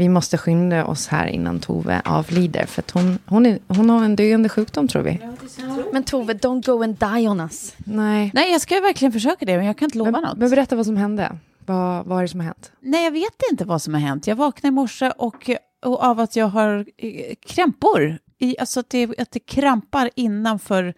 [0.00, 2.66] Vi måste skynda oss här innan Tove avlider.
[2.66, 5.20] För att hon, hon, är, hon har en döende sjukdom tror vi.
[5.92, 7.74] Men Tove, don't go and die on us.
[7.78, 8.30] Nej.
[8.34, 10.38] Nej, jag ska verkligen försöka det, men jag kan inte lova Men, något.
[10.38, 11.38] men berätta vad som hände.
[11.66, 12.72] Vad, vad är det som har hänt?
[12.80, 14.26] Nej, jag vet inte vad som har hänt.
[14.26, 15.50] Jag vaknade i morse och,
[15.84, 18.18] och av att jag har eh, krämpor.
[18.38, 20.94] I, alltså att det, att det krampar innanför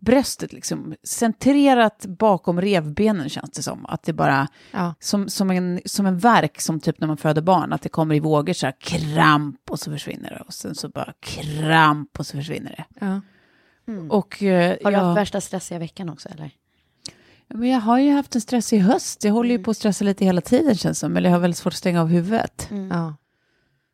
[0.00, 0.94] bröstet, liksom.
[1.02, 3.86] Centrerat bakom revbenen känns det som.
[3.86, 4.94] Att det bara, Ja.
[5.00, 8.14] som, som, en, som en verk som typ när man föder barn, att det kommer
[8.14, 10.40] i vågor så här kramp och så försvinner det.
[10.46, 13.06] Och sen så bara kramp och så försvinner det.
[13.06, 13.20] Ja.
[14.10, 16.50] Och, eh, Har du jag- haft värsta stressiga veckan också eller?
[17.54, 19.24] Men jag har ju haft en stressig höst.
[19.24, 21.16] Jag håller ju på att stressa lite hela tiden känns det som.
[21.16, 22.68] Eller jag har väldigt svårt att stänga av huvudet.
[22.90, 23.14] ja.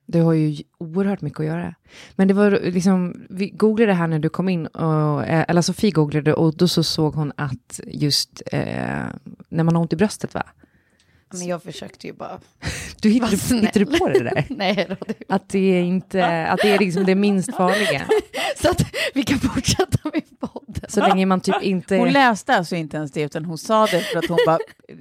[0.06, 1.74] Du har ju oerhört mycket att göra.
[2.16, 5.90] Men det var liksom, vi googlade här när du kom in, och, eh, eller Sofie
[5.90, 8.60] googlade och då så såg hon att just eh,
[9.48, 10.42] när man har ont i bröstet va?
[11.32, 12.38] Men jag försökte ju bara...
[13.00, 14.44] Du hittade, hittade du på det där?
[14.56, 18.02] Nej, då, det- Att det är inte, att det är liksom det minst farliga.
[18.62, 18.82] så att
[19.14, 20.84] vi kan fortsätta med podden.
[20.88, 21.96] Så länge man typ inte...
[21.96, 24.58] Hon läste alltså inte ens det, utan hon sa det för att hon bara,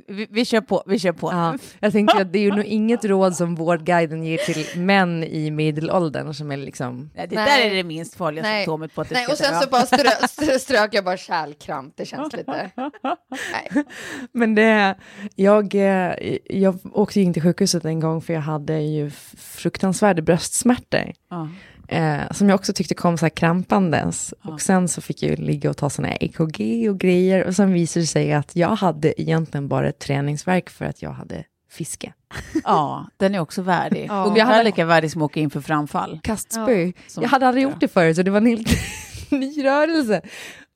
[0.07, 1.31] vi, vi kör på, vi kör på.
[1.31, 5.23] Ja, jag tänkte att det är ju nog inget råd som Vårdguiden ger till män
[5.23, 7.09] i medelåldern som är liksom...
[7.15, 7.61] Nej, det Nej.
[7.61, 8.65] där är det minst farliga Nej.
[8.65, 11.93] symptomet på att det Nej, och sen så bara strö, strö, strök jag bara kärlkramp.
[11.97, 12.71] Det känns lite...
[12.75, 13.83] Nej.
[14.31, 14.95] Men det,
[15.35, 16.13] jag, eh,
[16.45, 21.13] jag åkte ju in till sjukhuset en gång för jag hade ju fruktansvärda bröstsmärtor.
[21.29, 21.49] Ja.
[21.87, 24.33] Eh, som jag också tyckte kom så här krampandes.
[24.43, 27.45] Och sen så fick jag ligga och ta sådana EKG och grejer.
[27.45, 31.11] Och sen visade det sig att jag hade egentligen bara ett träningsverk för att jag
[31.11, 32.13] hade fiske.
[32.63, 34.05] ja, den är också värdig.
[34.09, 34.25] Ja.
[34.25, 36.19] Och jag hade lika värdig som att åka in för framfall.
[36.23, 36.91] Kastspö.
[37.07, 38.67] som- jag hade aldrig gjort det förut så det var en helt
[39.31, 40.21] ny rörelse.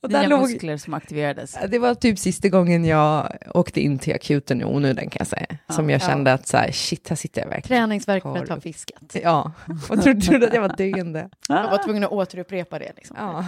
[0.01, 1.57] Och där Nya låg, muskler som aktiverades.
[1.69, 5.45] det var typ sista gången jag åkte in till akuten i onödan kan jag säga.
[5.69, 7.81] Som jag kände att så här, shit, här sitter jag verkligen.
[7.81, 9.15] Träningsverk för Har att ha du- fiskat.
[9.23, 9.51] Ja,
[9.89, 11.29] och trodde att jag var döende.
[11.49, 12.91] Jag var tvungen att återupprepa det.
[12.95, 13.15] Liksom.
[13.19, 13.45] Ja.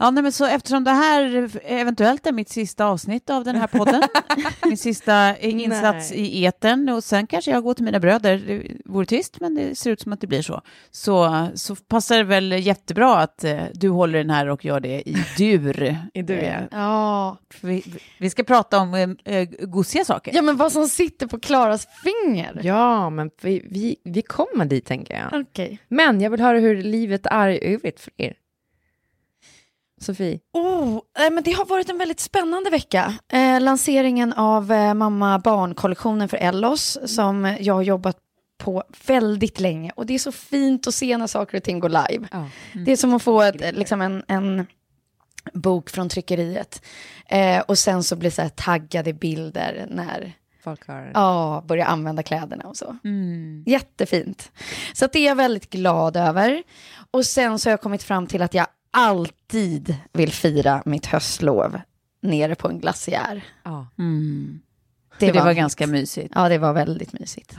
[0.00, 3.66] Ja, nej, men så eftersom det här eventuellt är mitt sista avsnitt av den här
[3.66, 4.02] podden,
[4.64, 6.20] min sista insats Nej.
[6.20, 9.74] i eten och sen kanske jag går till mina bröder, det vore tyst men det
[9.74, 13.60] ser ut som att det blir så, så, så passar det väl jättebra att eh,
[13.74, 15.96] du håller den här och gör det i dur.
[16.14, 16.50] I dur, ja.
[16.50, 17.38] Eh, Ja.
[17.60, 17.84] vi,
[18.18, 20.34] vi ska prata om eh, eh, gosiga saker.
[20.34, 22.60] ja, men vad som sitter på Klaras finger.
[22.62, 25.40] ja, men vi, vi, vi kommer dit tänker jag.
[25.40, 25.78] Okej.
[25.88, 28.34] Men jag vill höra hur livet är i övrigt för er.
[30.00, 30.40] Sofie?
[30.52, 33.14] Oh, nej, men det har varit en väldigt spännande vecka.
[33.32, 38.16] Eh, lanseringen av eh, mamma-barn-kollektionen för Ellos som jag har jobbat
[38.58, 39.92] på väldigt länge.
[39.96, 42.28] Och det är så fint att se när saker och ting går live.
[42.86, 44.66] Det är som att få ett, liksom en, en
[45.52, 46.82] bok från tryckeriet.
[47.26, 50.32] Eh, och sen så blir så här taggade bilder när
[50.64, 51.10] Folk har...
[51.14, 52.96] ja, börjar använda kläderna och så.
[53.04, 53.64] Mm.
[53.66, 54.52] Jättefint.
[54.92, 56.62] Så det är jag väldigt glad över.
[57.10, 61.80] Och sen så har jag kommit fram till att jag alltid vill fira mitt höstlov
[62.20, 63.44] nere på en glaciär.
[63.62, 63.86] Ja.
[63.98, 64.60] Mm.
[65.18, 66.32] Det, det var, var ganska mysigt.
[66.34, 67.56] Ja, det var väldigt mysigt.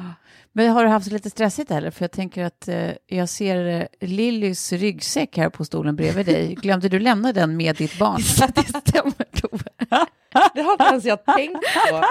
[0.54, 1.92] Men har du haft lite stressigt eller?
[1.92, 6.56] För jag tänker att eh, jag ser eh, Lillys ryggsäck här på stolen bredvid dig.
[6.62, 8.22] Glömde du lämna den med ditt barn?
[8.56, 9.64] det stämmer, Tove.
[10.54, 11.60] Det har inte ens jag tänkt
[11.90, 12.04] på.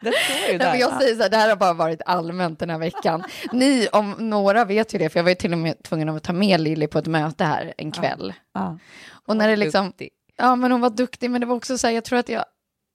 [0.00, 2.58] Det står ju Nej, men jag säger så här, det här har bara varit allmänt
[2.58, 3.24] den här veckan.
[3.52, 6.22] Ni om några vet ju det, för jag var ju till och med tvungen att
[6.22, 8.34] ta med Lilly på ett möte här en kväll.
[8.54, 8.78] Ja.
[9.26, 9.92] Och när det liksom,
[10.36, 12.44] ja men hon var duktig, men det var också så här, jag tror att jag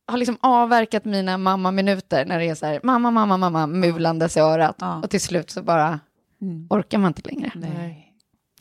[0.07, 4.39] har liksom avverkat mina mamma-minuter när det är så här, mamma, mamma, mamma, mulandes i
[4.39, 4.75] örat.
[4.79, 4.99] Ja.
[5.03, 5.99] Och till slut så bara
[6.41, 6.67] Mm.
[6.69, 7.51] orkar man inte längre.
[7.55, 8.13] Nej.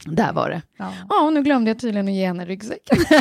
[0.07, 0.63] Där var det.
[0.79, 0.93] Ja.
[1.27, 2.99] Och nu glömde jag tydligen att ge henne ryggsäcken.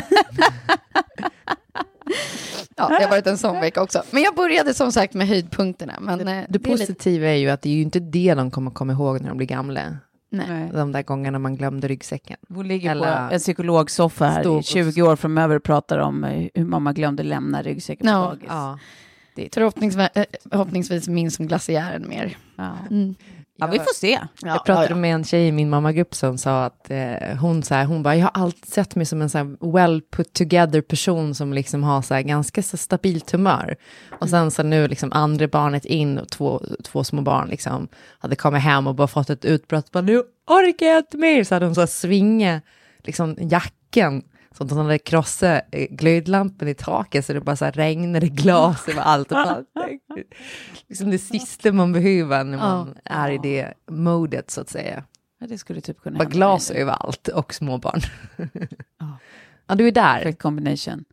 [2.76, 4.04] ja, det har varit en sån vecka också.
[4.12, 5.94] Men jag började som sagt med höjdpunkterna.
[6.02, 8.52] Men eh, Det, är lite- positiva är ju att det är ju inte det de
[8.52, 9.98] kommer komma ihåg när de blir gamla.
[10.34, 10.70] Nej.
[10.74, 12.38] De där gångerna man glömde ryggsäcken.
[12.50, 16.24] Hon ligger Eller- på en psykologsoffa här i på- 20 år framöver och pratar om
[16.24, 18.20] eh, hur mamma glömde lämna ryggsäcken på Ja.
[18.26, 18.46] dagis.
[18.48, 18.78] Ja.
[19.54, 22.38] Förhoppningsvis, äh, förhoppningsvis minns hon glaciären mer.
[22.56, 22.72] Ja.
[22.92, 23.16] Mm.
[23.66, 24.12] Ja, vi får se.
[24.12, 24.96] Ja, jag pratade ja, ja.
[24.96, 28.16] med en tjej i min mammagrupp som sa att eh, hon, så här, hon bara,
[28.16, 31.84] jag har alltid sett mig som en så här well put together person som liksom
[31.84, 33.76] har så här, ganska så stabilt humör.
[34.20, 37.88] Och sen så nu liksom andra barnet in och två, två små barn liksom
[38.20, 40.18] hade kommit hem och bara fått ett utbrott, bara, nu
[40.48, 42.62] orkar jag inte mer, så hade hon så här svinga
[43.04, 47.66] liksom jacken så att hon hade krossat eh, glödlampen i taket så det bara så
[47.66, 49.32] här regnade glas över allt.
[49.32, 49.64] Och bara,
[50.88, 55.04] liksom det sista man behöver när man är i det modet så att säga.
[55.40, 56.76] Ja, det skulle typ kunna Bara glas nu.
[56.80, 58.02] överallt och småbarn.
[59.68, 60.18] ja, du är där.
[60.18, 61.06] Perfect combination.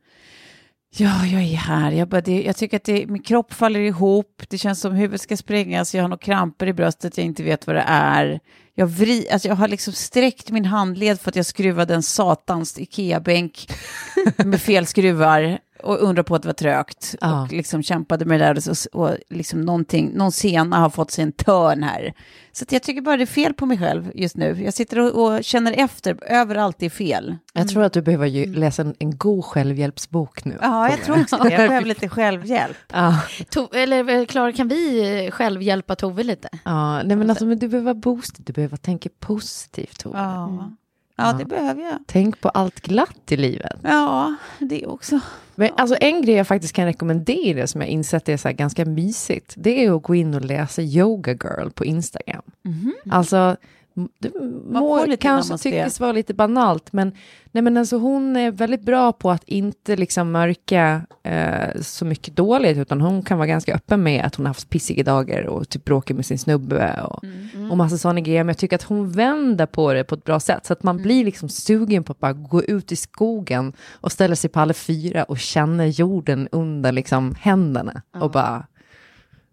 [0.97, 1.93] Ja, jag är här.
[1.93, 4.43] Jag, bara, det, jag tycker att det, min kropp faller ihop.
[4.49, 5.95] Det känns som huvudet ska sprängas.
[5.95, 7.17] Jag har några kramper i bröstet.
[7.19, 8.41] Jag inte vet vad det är.
[8.81, 12.79] Jag, vri, alltså jag har liksom sträckt min handled för att jag skruvade en satans
[12.79, 13.73] Ikea-bänk
[14.45, 17.15] med fel skruvar och undrar på att det var trögt.
[17.21, 17.43] Ja.
[17.43, 21.11] Och liksom kämpade med det där och, så- och liksom någonting, någon sena har fått
[21.11, 22.13] sig en törn här.
[22.53, 24.63] Så att jag tycker bara det är fel på mig själv just nu.
[24.65, 27.37] Jag sitter och, och känner efter, överallt är fel.
[27.53, 30.59] Jag tror att du behöver ju läsa en, en god självhjälpsbok nu.
[30.63, 31.51] Ja, jag tror också det.
[31.51, 32.77] Jag behöver lite självhjälp.
[32.93, 36.49] Ja, To- eller eh, Klara, kan vi eh, själv hjälpa Tove lite?
[36.65, 39.99] ja nej, men alltså, men du behöver boosted, du behöver tänka positivt.
[39.99, 40.19] Tove.
[40.19, 40.71] Ja.
[41.17, 41.99] ja, det behöver jag.
[42.07, 43.77] Tänk på allt glatt i livet.
[43.83, 45.21] Ja, det också.
[45.61, 48.85] Men alltså en grej jag faktiskt kan rekommendera som jag insett är så här ganska
[48.85, 49.55] mysigt.
[49.57, 52.43] Det är att gå in och läsa Yoga Girl på Instagram.
[53.11, 53.57] Alltså, m-
[53.95, 54.33] det
[54.71, 57.13] må kanske tyckas vara lite banalt, men,
[57.53, 62.37] nej, men alltså, hon är väldigt bra på att inte liksom mörka eh, så mycket
[62.37, 65.69] dåligt, utan hon kan vara ganska öppen med att hon har haft pissiga dagar och
[65.69, 67.25] typ bråkar med sin snubbe och,
[67.71, 68.45] och massa sådana grejer.
[68.45, 70.97] Men jag tycker att hon vänder på det på ett bra sätt, så att man
[70.97, 74.75] blir liksom sugen på att bara gå ut i skogen och ställa sig på alla
[74.75, 78.67] fyra och känna jorden under liksom händerna och bara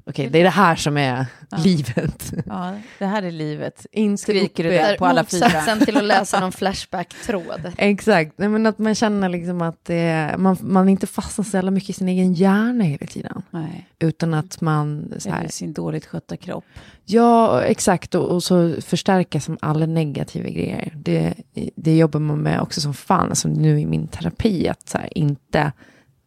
[0.10, 1.26] Okej, det är det här som är
[1.58, 2.34] livet.
[2.46, 3.86] Ja, det här är livet.
[3.92, 5.46] Inte Skriker du där på alla fyra.
[5.46, 7.72] Motsatsen till att läsa någon Flashback-tråd.
[7.78, 11.72] Exakt, Nej, men att man känner liksom att det, man, man inte fastnar så jävla
[11.72, 13.42] mycket i sin egen hjärna hela tiden.
[13.52, 16.66] Nej, Utan att man så här, eller sin dåligt skötta kropp.
[17.06, 20.94] ja exakt, och, och så förstärka som alla negativa grejer.
[20.96, 21.34] Det,
[21.76, 25.18] det jobbar man med också som fan, alltså nu i min terapi, att så här,
[25.18, 25.72] inte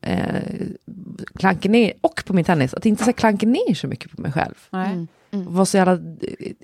[0.02, 0.42] eh,
[1.40, 4.32] klanka ner, och på min tennis, att inte så klanka ner så mycket på mig
[4.32, 4.54] själv.
[4.70, 5.06] Nej.
[5.30, 5.98] Och vara så jävla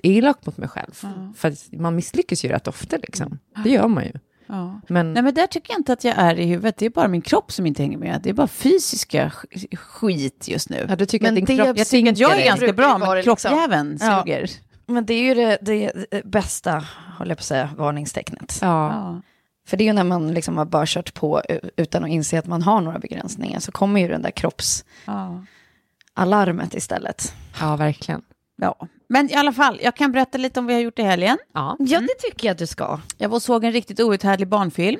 [0.03, 1.03] elak mot mig själv.
[1.37, 3.39] För att man misslyckas ju rätt ofta liksom.
[3.63, 4.11] Det gör man ju.
[4.49, 4.81] Ja.
[4.87, 6.77] Men Nej, men där tycker jag inte att jag är i huvudet.
[6.77, 8.19] Det är bara min kropp som inte hänger med.
[8.23, 10.85] Det är bara fysiska sk- skit just nu.
[10.89, 12.97] ja, du tycker Men att din det- kropp Jag tycker att jag är ganska bra,
[12.97, 13.35] men det liksom.
[13.35, 14.23] kroppsjäveln Ja.
[14.25, 14.49] suger.
[14.87, 16.71] Men det är ju det, det, det bästa,
[17.17, 18.59] håller jag på att säga, varningstecknet.
[18.61, 19.21] Ja.
[19.67, 21.41] För det är ju när man liksom har bara kört på
[21.77, 26.77] utan att inse att man har några begränsningar, så kommer ju den där kroppsalarmet Ja.
[26.77, 27.33] istället.
[27.59, 28.21] ja, verkligen.
[28.55, 28.87] ja.
[29.09, 31.37] Men i alla fall, jag kan berätta lite om vad jag har gjort i helgen.
[31.53, 31.75] Ja.
[31.79, 32.99] Ja, det tycker jag att du ska.
[33.17, 34.99] Jag var och såg en riktigt outhärdlig barnfilm.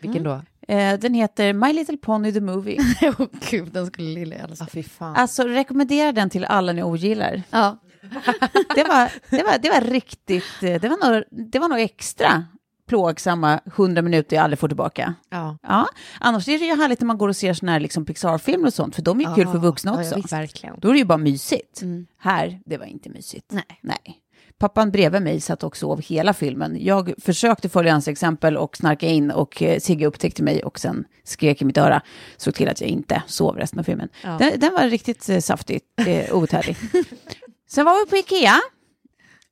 [0.00, 0.40] Vilken då?
[0.68, 2.78] Eh, den heter My Little Pony the Movie.
[3.18, 4.66] Åh gud, den skulle Lille älska.
[4.66, 5.16] fy fan.
[5.16, 7.42] Alltså rekommenderar den till alla ni ogillar.
[7.50, 7.78] Ja.
[8.74, 12.44] Det var, det var, det var riktigt, eh, det var, nog, det var nog extra
[12.88, 15.14] plågsamma 100 minuter jag aldrig får tillbaka.
[15.30, 15.58] Ja.
[15.62, 15.86] Ja,
[16.20, 18.74] annars är det ju härligt när man går och ser såna här liksom Pixar-filmer och
[18.74, 20.10] sånt, för de är ju kul för vuxna Ja, också.
[20.10, 20.32] ja, visst.
[20.32, 20.74] Verkligen.
[20.80, 21.82] Då är det ju bara mysigt.
[21.82, 22.06] Mm.
[22.18, 23.46] Här, det var inte mysigt.
[23.52, 23.80] Nej.
[23.82, 24.18] Nej.
[24.58, 26.76] Pappan bredvid mig satt och sov hela filmen.
[26.80, 31.04] Jag försökte följa hans exempel och snarka in och eh, Sigge upptäckte mig och sen
[31.24, 32.02] skrek i mitt öra.
[32.36, 34.08] Såg till att jag inte sov resten av filmen.
[34.22, 36.76] Den, den var riktigt eh, saftig, eh, outhärdlig.
[37.70, 38.54] sen var vi på Ikea,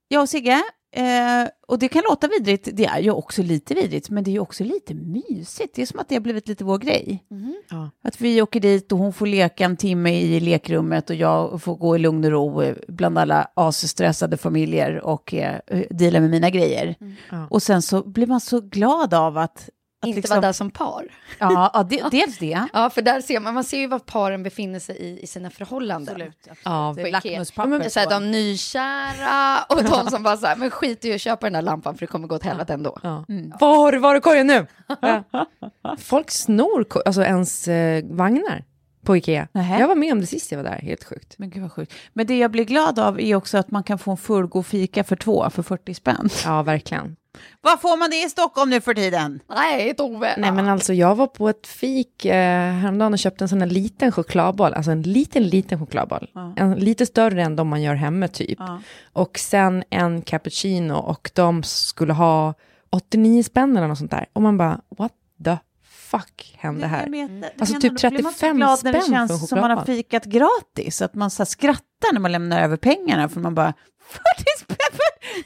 [0.08, 0.62] jag och Sigge.
[0.96, 4.32] Eh, och det kan låta vidrigt, det är ju också lite vidrigt, men det är
[4.32, 5.74] ju också lite mysigt.
[5.74, 7.24] Det är som att det har blivit lite vår grej.
[7.70, 7.90] Ja.
[8.02, 11.76] Att vi åker dit och hon får leka en timme i lekrummet och jag får
[11.76, 15.60] gå i lugn och ro eh, bland alla asstressade familjer och eh,
[15.90, 16.94] deala med mina grejer.
[17.30, 17.46] Ja.
[17.50, 19.68] Och sen så blir man så glad av att...
[20.04, 21.04] Inte liksom- vara där som par.
[21.38, 22.66] Ja, ja det, dels det.
[22.72, 25.50] Ja, för där ser man, man ser ju var paren befinner sig i, i sina
[25.50, 26.32] förhållanden.
[26.64, 27.10] Ja, är På Ikea.
[27.12, 31.20] lackmuspapper Så här, de nykära och de som bara så här, men skit i att
[31.20, 32.98] köpa den där lampan för det kommer gå åt helvete ändå.
[33.02, 33.24] Ja.
[33.60, 34.66] Var har du varukorgen nu?
[35.00, 35.24] Ja.
[35.98, 38.64] Folk snor alltså ens eh, vagnar
[39.04, 39.48] på Ikea.
[39.52, 39.80] Nähä.
[39.80, 41.34] Jag var med om det sist jag var där, helt sjukt.
[41.38, 41.92] Men gud vad sjukt.
[42.12, 45.04] Men det jag blir glad av är också att man kan få en fullgod fika
[45.04, 46.28] för två, för 40 spänn.
[46.44, 47.16] Ja, verkligen.
[47.60, 49.40] Vad får man det i Stockholm nu för tiden?
[49.48, 50.34] Nej, Tove.
[50.38, 53.68] Nej men alltså jag var på ett fik eh, häromdagen och köpte en sån här
[53.68, 56.30] liten chokladboll, alltså en liten liten chokladboll.
[56.56, 58.58] En, lite större än de man gör hemma typ.
[58.58, 58.80] Ja.
[59.12, 62.54] Och sen en cappuccino och de skulle ha
[62.90, 64.26] 89 spänn eller något sånt där.
[64.32, 65.12] Och man bara, what
[65.44, 67.02] the fuck hände här?
[67.02, 69.48] Jag vet, Alltså typ blir man så 35 glad när det spänn för en känns
[69.48, 69.96] som man har chokladboll.
[69.96, 73.74] fikat gratis, att man så här skrattar när man lämnar över pengarna, för man bara
[74.08, 74.22] 40
[74.60, 75.42] spänn, för- 40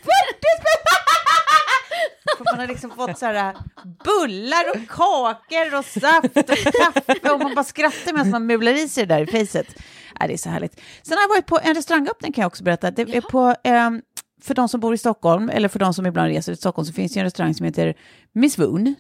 [0.61, 0.87] spänn!
[2.45, 3.57] För man har liksom fått så här
[4.05, 8.89] bullar och kakor och saft och kaffe och man bara skrattar medan man mular i
[8.89, 9.67] sig det där i facet.
[10.21, 10.81] Ja, det är så härligt.
[11.03, 12.91] Sen har jag varit på en restaurangöppning kan jag också berätta.
[12.91, 14.03] Det är på, ehm,
[14.43, 16.93] för de som bor i Stockholm, eller för de som ibland reser till Stockholm, så
[16.93, 17.95] finns det ju en restaurang som heter
[18.33, 18.95] Miss Woon,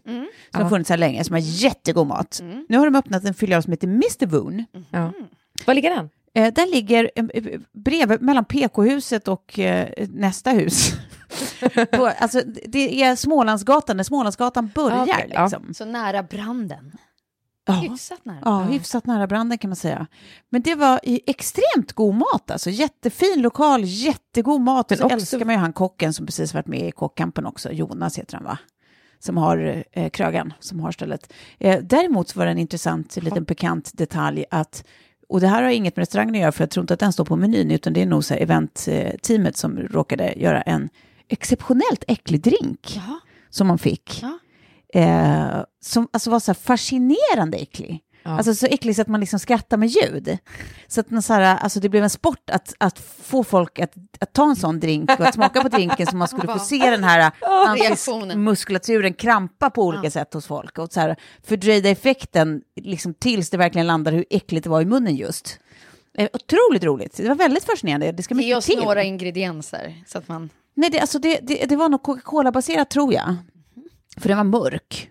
[0.52, 2.40] som har funnits här länge, som har jättegod mat.
[2.68, 4.64] Nu har de öppnat en filial som heter Mr Woon.
[4.90, 5.12] Ja.
[5.66, 6.10] Var ligger den?
[6.34, 7.24] Eh, den ligger eh,
[7.72, 10.92] bredvid, mellan PK-huset och eh, nästa hus.
[11.90, 14.98] på, alltså, det är Smålandsgatan, där Smålandsgatan börjar.
[14.98, 15.42] Ah, okej, ja.
[15.42, 15.74] liksom.
[15.74, 16.92] Så nära branden.
[17.66, 17.74] Ja.
[17.74, 18.38] Hyfsat nära.
[18.44, 20.06] Ja, hyfsat nära branden kan man säga.
[20.50, 24.90] Men det var i extremt god mat, alltså jättefin lokal, jättegod mat.
[24.90, 27.46] Men Och så också- älskar man ju han kocken som precis varit med i Kockkampen
[27.46, 28.58] också, Jonas heter han va?
[29.18, 31.32] Som har eh, krögan, som har stället.
[31.58, 34.84] Eh, däremot så var det en intressant liten pikant detalj att
[35.28, 37.12] och det här har inget med restaurangen att göra, för jag tror inte att den
[37.12, 40.88] står på menyn, utan det är nog så här event-teamet som råkade göra en
[41.32, 43.20] exceptionellt äcklig drink Jaha.
[43.50, 44.22] som man fick.
[44.22, 44.38] Ja.
[45.00, 48.04] Eh, som alltså var så här fascinerande äcklig.
[48.22, 48.30] Ja.
[48.30, 50.38] Alltså så äcklig så att man liksom skrattar med ljud.
[50.86, 53.94] Så att man så här, alltså det blev en sport att, att få folk att,
[54.20, 56.90] att ta en sån drink och att smaka på drinken så man skulle få se
[56.90, 57.32] den här
[58.36, 60.78] muskulaturen krampa på olika sätt hos folk.
[60.78, 64.84] Och så här, fördröjda effekten liksom tills det verkligen landade hur äckligt det var i
[64.84, 65.58] munnen just.
[66.18, 67.16] Eh, otroligt roligt.
[67.16, 68.12] Det var väldigt fascinerande.
[68.12, 68.78] Det ska Ge oss till.
[68.78, 70.50] några ingredienser så att man...
[70.80, 73.36] Nej, det, alltså det, det, det var nog Coca-Cola-baserat tror jag.
[74.16, 75.10] För den var mörk.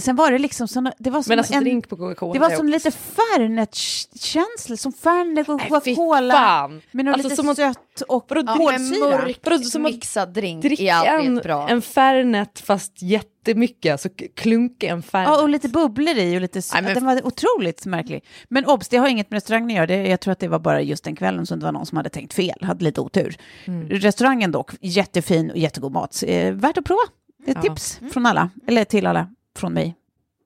[0.00, 2.32] Men sen var det liksom såna, det var som Men alltså en, drink på Coca-Cola.
[2.32, 6.66] det var som lite Fernet-känsla, som Fernet och Coca-Cola.
[6.92, 9.08] något Alltså lite som att- sött och Ja, Kolsyra.
[9.08, 11.68] men mörk som mixad drink Dricka är alltid en, bra.
[11.68, 15.28] en Fernet fast jättemycket, alltså k- klunka en Fernet.
[15.28, 16.60] Ja, och lite bubblor i och lite...
[16.74, 18.24] Nej, men- Den var otroligt märklig.
[18.48, 19.86] Men obs, det har inget med restaurangen att göra.
[19.86, 21.96] Det, jag tror att det var bara just den kvällen som det var någon som
[21.96, 23.36] hade tänkt fel, hade lite otur.
[23.64, 23.88] Mm.
[23.88, 26.22] Restaurangen dock, jättefin och jättegod mat.
[26.26, 27.02] Eh, värt att prova.
[27.46, 27.62] Ett Ja.
[27.62, 29.28] tips från alla, eller till alla,
[29.60, 29.96] från mig.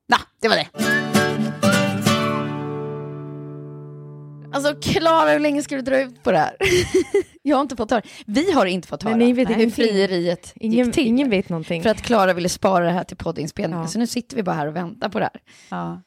[0.06, 0.68] Ja, det var det.
[4.54, 6.56] Alltså Klara, hur länge ska du dra ut på det här?
[7.42, 8.02] jag har inte fått höra.
[8.26, 11.06] Vi har inte fått höra Nej, vet hur frieriet ingen, gick till.
[11.06, 11.83] ingen vet någonting.
[11.83, 13.83] För att Klara ville spara det här till poddinspelningen.
[13.83, 13.88] Ja.
[13.88, 15.40] Så nu sitter vi bara här och väntar på det här.
[15.68, 16.02] Ja.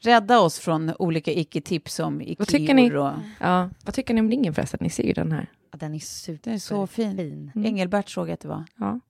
[0.00, 2.86] Rädda oss från olika icke-tips om Vad tycker ni?
[2.86, 3.12] Ikeor och...
[3.40, 4.78] ja, vad tycker ni om ringen förresten?
[4.82, 5.50] Ni ser ju den här.
[5.72, 7.16] Ja, den är super Den är så fin.
[7.16, 7.52] fin.
[7.54, 7.66] Mm.
[7.66, 8.64] Engelbert såg jag att det var.
[8.76, 8.86] Ja.
[8.86, 9.00] Bra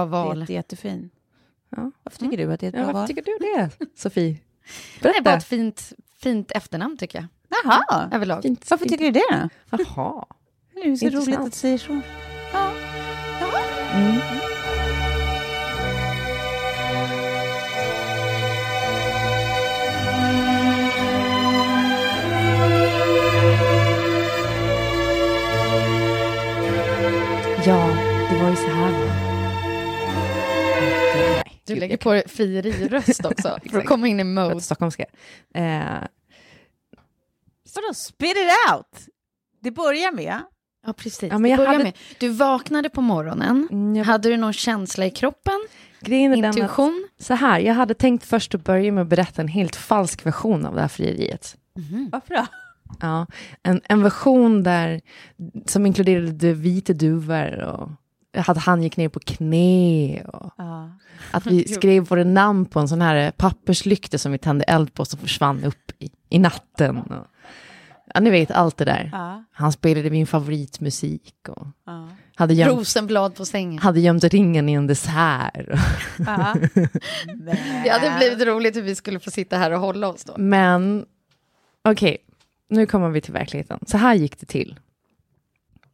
[0.00, 0.40] Jätte, val.
[0.40, 1.10] Jätte, jättefin.
[1.76, 1.90] Ja.
[2.02, 3.06] Varför tycker du att det är ett Ja, bra varför val?
[3.08, 4.36] tycker du det, Sofie?
[5.00, 5.36] Det är bara Berätta.
[5.36, 7.26] ett fint, fint efternamn tycker jag.
[7.64, 8.42] Jaha, Överlag.
[8.42, 8.92] Fint, varför fint.
[8.92, 9.48] tycker du det?
[9.70, 10.24] Jaha.
[10.74, 11.28] Det är så Intressant.
[11.28, 11.92] roligt att du säger så.
[11.92, 12.02] Mm.
[27.66, 27.88] Ja,
[28.30, 28.91] det var ju så här.
[31.66, 34.60] Du lägger på frieriröst också, för att komma in i mode.
[34.60, 35.04] Stockholmska.
[35.54, 35.82] Eh,
[37.74, 39.08] Vadå, spit it out?
[39.60, 40.40] Det börjar med...
[40.86, 41.22] Ja, precis.
[41.32, 41.98] Ja, men jag Det börjar hade- med.
[42.18, 43.68] Du vaknade på morgonen.
[43.70, 45.66] mm, jag, Hade du någon känsla i kroppen?
[46.00, 47.08] grejen den att, Intuition?
[47.18, 50.66] så här, jag hade tänkt först att börja med att berätta en helt falsk version
[50.66, 51.56] av det här frieriet.
[52.12, 52.46] Varför då?
[53.00, 53.26] Ja,
[53.62, 55.00] en, en version där,
[55.66, 57.88] som inkluderade vita duvor och
[58.48, 60.90] att han gick ner på knä och Ja.
[61.30, 65.04] Att vi skrev våra namn på en sån här papperslykta som vi tände eld på
[65.04, 66.98] som försvann upp i, i natten.
[66.98, 67.26] Och,
[68.14, 69.08] ja, ni vet allt det där.
[69.12, 69.44] Ja.
[69.52, 72.08] Han spelade min favoritmusik och Ja.
[72.34, 73.78] Hade gömt, Rosenblad på sängen.
[73.78, 75.68] hade gömt ringen i en dessert.
[76.18, 76.56] Ja.
[77.84, 80.34] Det hade blivit roligt hur vi skulle få sitta här och hålla oss då.
[80.36, 81.06] Men
[81.84, 82.16] okej,
[82.68, 83.78] nu kommer vi till verkligheten.
[83.86, 84.80] Så här gick det till.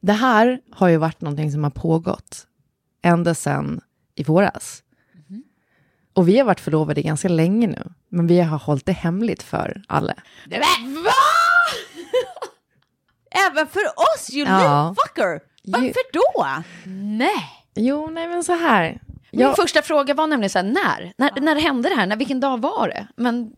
[0.00, 2.46] Det här har ju varit någonting som har pågått
[3.02, 3.80] ända sedan
[4.14, 4.82] i våras.
[6.18, 9.82] Och vi har varit förlovade ganska länge nu, men vi har hållit det hemligt för
[9.88, 10.14] alla.
[10.46, 10.60] Men,
[11.04, 11.10] va?
[13.50, 14.88] Även för oss, you Ja.
[14.88, 15.40] little fucker!
[15.64, 16.62] Varför då?
[16.90, 17.48] Nej.
[17.74, 19.00] Jo, nej men så här.
[19.30, 21.12] Min Jag, första fråga var nämligen så här, när?
[21.18, 22.06] När, när hände det här?
[22.06, 23.06] När, vilken dag var det?
[23.16, 23.52] Men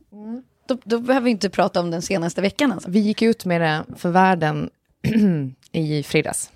[0.69, 2.91] då, då behöver vi inte prata om den senaste veckan alltså.
[2.91, 4.71] vi gick ut med det för världen
[5.73, 6.51] i fredags.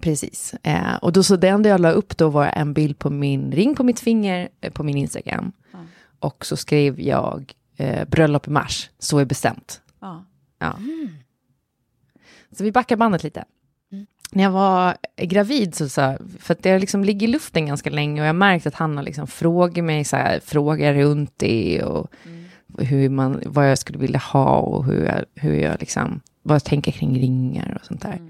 [0.00, 0.54] Precis.
[0.62, 3.52] Eh, och då så det enda jag la upp då var en bild på min
[3.52, 5.52] ring på mitt finger eh, på min Instagram.
[6.20, 9.80] Och så skrev jag eh, bröllop i mars, så är bestämt.
[10.00, 10.24] Ja.
[10.58, 10.78] Ja.
[12.52, 13.44] Så vi backar bandet lite.
[14.32, 18.20] När jag var gravid, så, så för att det liksom ligger i luften ganska länge
[18.20, 22.12] och jag märkt att han har liksom frågat mig, så här, frågar runt det och
[22.78, 26.64] hur man, vad jag skulle vilja ha och hur jag, hur jag liksom, vad jag
[26.64, 28.20] tänker kring ringar och sånt där.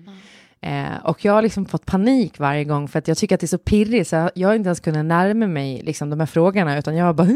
[0.62, 3.44] Eh, och jag har liksom fått panik varje gång för att jag tycker att det
[3.44, 6.26] är så pirrigt så jag, jag har inte ens kunnat närma mig liksom, de här
[6.26, 7.28] frågorna utan jag har bara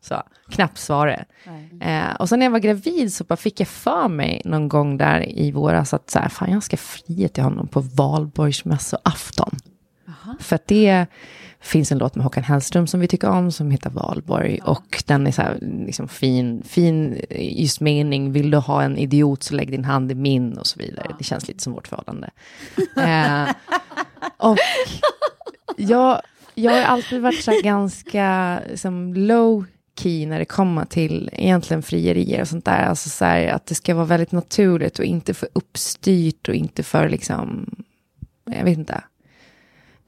[0.00, 1.24] så, knappt svara.
[1.80, 4.96] Eh, och sen när jag var gravid så bara fick jag för mig någon gång
[4.96, 9.56] där i våras att så här, fan jag ska fria till honom på valborgsmässoafton.
[10.38, 11.06] För att det
[11.60, 14.58] finns en låt med Håkan Hellström som vi tycker om som heter Valborg.
[14.64, 18.32] Och den är så här liksom fin, fin just mening.
[18.32, 21.14] Vill du ha en idiot så lägg din hand i min och så vidare.
[21.18, 22.30] Det känns lite som vårt förhållande.
[22.96, 23.54] eh,
[24.36, 24.58] och
[25.76, 26.20] jag,
[26.54, 29.64] jag har alltid varit så ganska som low
[29.98, 32.84] key när det kommer till egentligen frierier och sånt där.
[32.84, 36.82] Alltså så här, att det ska vara väldigt naturligt och inte för uppstyrt och inte
[36.82, 37.70] för liksom,
[38.44, 39.04] jag vet inte.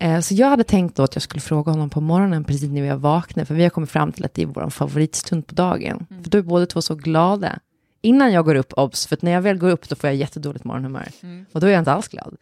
[0.02, 2.80] Eh, Så jag hade tänkt då att jag skulle fråga honom på morgonen precis när
[2.88, 6.06] har vaknat, för vi har kommit fram till att det är vår favoritstund på dagen.
[6.23, 7.59] För då är båda två så glada.
[8.04, 10.16] Innan jag går upp, obs, för att när jag väl går upp då får jag
[10.16, 11.09] jättedåligt morgonhumör.
[11.52, 12.37] Och då är jag inte alls glad.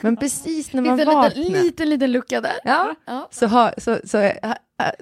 [0.00, 1.42] Men precis när man Finns det en vaknar.
[1.44, 2.52] liten, liten, liten lucka där?
[2.64, 3.28] Ja, Ja.
[3.30, 4.54] så, har, så, så äh, äh,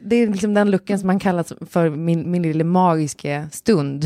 [0.03, 4.05] det är liksom den luckan som man kallar för min, min lilla magiska stund.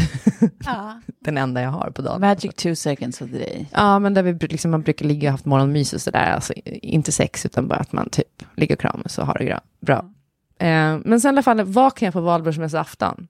[1.25, 2.21] den enda jag har på dagen.
[2.21, 3.67] Magic two seconds of the day.
[3.73, 6.33] Ja, men där vi liksom, man brukar ligga och haft morgonmys och sådär.
[6.33, 10.11] Alltså, inte sex, utan bara att man typ ligger och kramas och har det bra.
[10.59, 13.29] Eh, men sen i alla fall vaknar jag på valborgsmässoafton.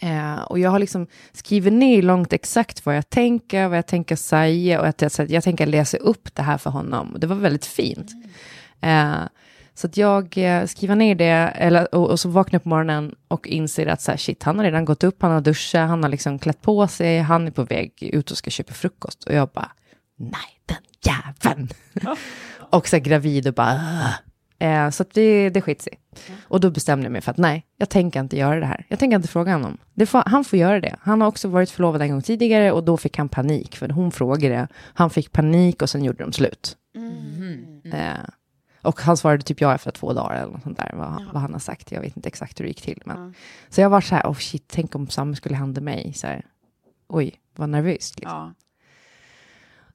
[0.00, 4.16] Eh, och jag har liksom skrivit ner långt exakt vad jag tänker, vad jag tänker
[4.16, 7.16] säga och att jag, jag tänker läsa upp det här för honom.
[7.18, 8.10] Det var väldigt fint.
[8.80, 9.22] Eh,
[9.74, 13.14] så att jag eh, skriver ner det, eller, och, och så vaknar jag på morgonen
[13.28, 16.02] och inser att så här, shit, han har redan gått upp, han har duschat, han
[16.02, 19.24] har liksom klätt på sig, han är på väg ut och ska köpa frukost.
[19.24, 19.72] Och jag bara,
[20.18, 21.68] nej, den jäveln.
[22.70, 24.27] och så här, gravid och bara, "Ugh."
[24.58, 25.98] Eh, så att det, det skit sig.
[26.42, 28.86] Och då bestämde jag mig för att nej, jag tänker inte göra det här.
[28.88, 29.78] Jag tänker inte fråga honom.
[30.06, 30.96] Får, han får göra det.
[31.00, 34.12] Han har också varit förlovad en gång tidigare och då fick han panik, för hon
[34.12, 34.68] frågade.
[34.94, 36.76] Han fick panik och sen gjorde de slut.
[37.94, 38.28] Eh,
[38.82, 41.52] och han svarade typ ja efter två dagar eller något sånt där, vad, vad han
[41.52, 41.92] har sagt.
[41.92, 43.02] Jag vet inte exakt hur det gick till.
[43.04, 43.34] Men.
[43.68, 46.12] Så jag var så här, oh shit, tänk om samma skulle hända mig.
[46.12, 46.44] Så här,
[47.08, 48.20] oj, vad nervöst.
[48.20, 48.38] Liksom.
[48.38, 48.52] Ja.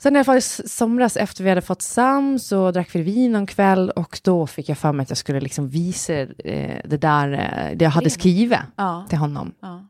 [0.04, 3.32] Sen i alla fall i somras efter vi hade fått Sam så drack vi vin
[3.32, 6.98] någon kväll och då fick jag för mig att jag skulle liksom visa eh, det
[6.98, 9.06] där, eh, det jag hade skrivit Ja.
[9.10, 9.54] till honom.
[9.62, 9.86] Ja.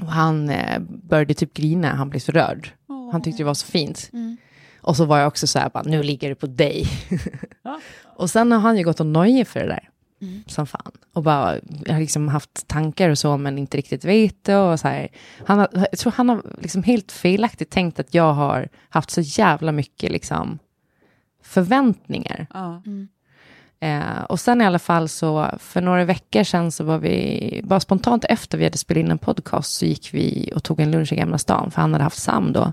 [0.00, 2.70] Och han eh, började typ grina, han blev så rörd.
[3.12, 4.10] Han tyckte det var så fint.
[4.80, 6.86] Och så var jag också så här, bara, nu ligger det på dig.
[8.16, 9.88] och sen har han ju gått och nojat för det där.
[10.46, 10.92] Som fan.
[11.12, 11.54] Och bara
[11.84, 14.56] jag har liksom haft tankar och så, men inte riktigt vet det.
[14.56, 15.08] Och så här.
[15.46, 19.20] Han har, jag tror han har liksom helt felaktigt tänkt att jag har haft så
[19.20, 20.58] jävla mycket liksom,
[21.42, 22.46] förväntningar.
[22.54, 22.82] Ja.
[23.80, 27.80] Eh, och sen i alla fall så, för några veckor sedan så var vi, bara
[27.80, 31.12] spontant efter vi hade spelat in en podcast så gick vi och tog en lunch
[31.12, 32.72] i Gamla stan, för han hade haft Sam då.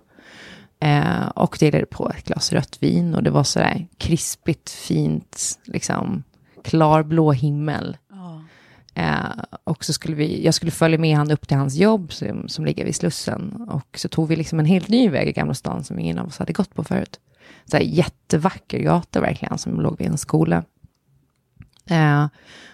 [0.79, 6.23] Eh, och delade på ett glas rött vin och det var sådär krispigt, fint, liksom
[6.65, 7.97] klarblå himmel.
[8.93, 12.47] Eh, och så skulle vi, jag skulle följa med han upp till hans jobb som,
[12.47, 13.51] som ligger vid Slussen.
[13.69, 16.27] Och så tog vi liksom en helt ny väg i Gamla stan som ingen av
[16.27, 17.19] oss hade gått på förut.
[17.65, 20.63] Så här jättevacker gata verkligen som låg vid en skola.
[21.89, 22.27] Eh,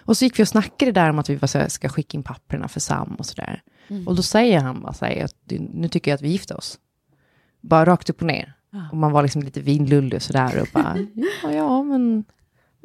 [0.04, 2.16] och så gick vi och snackade där om att vi var så här, ska skicka
[2.16, 3.62] in papperna för Sam och sådär.
[4.06, 5.28] Och då säger han bara så här,
[5.74, 6.78] nu tycker jag att vi gifter oss.
[7.60, 8.54] Bara rakt upp och ner.
[8.90, 10.96] Och man var liksom lite vinlullig och sådär och bara,
[11.42, 12.24] ja, ja, men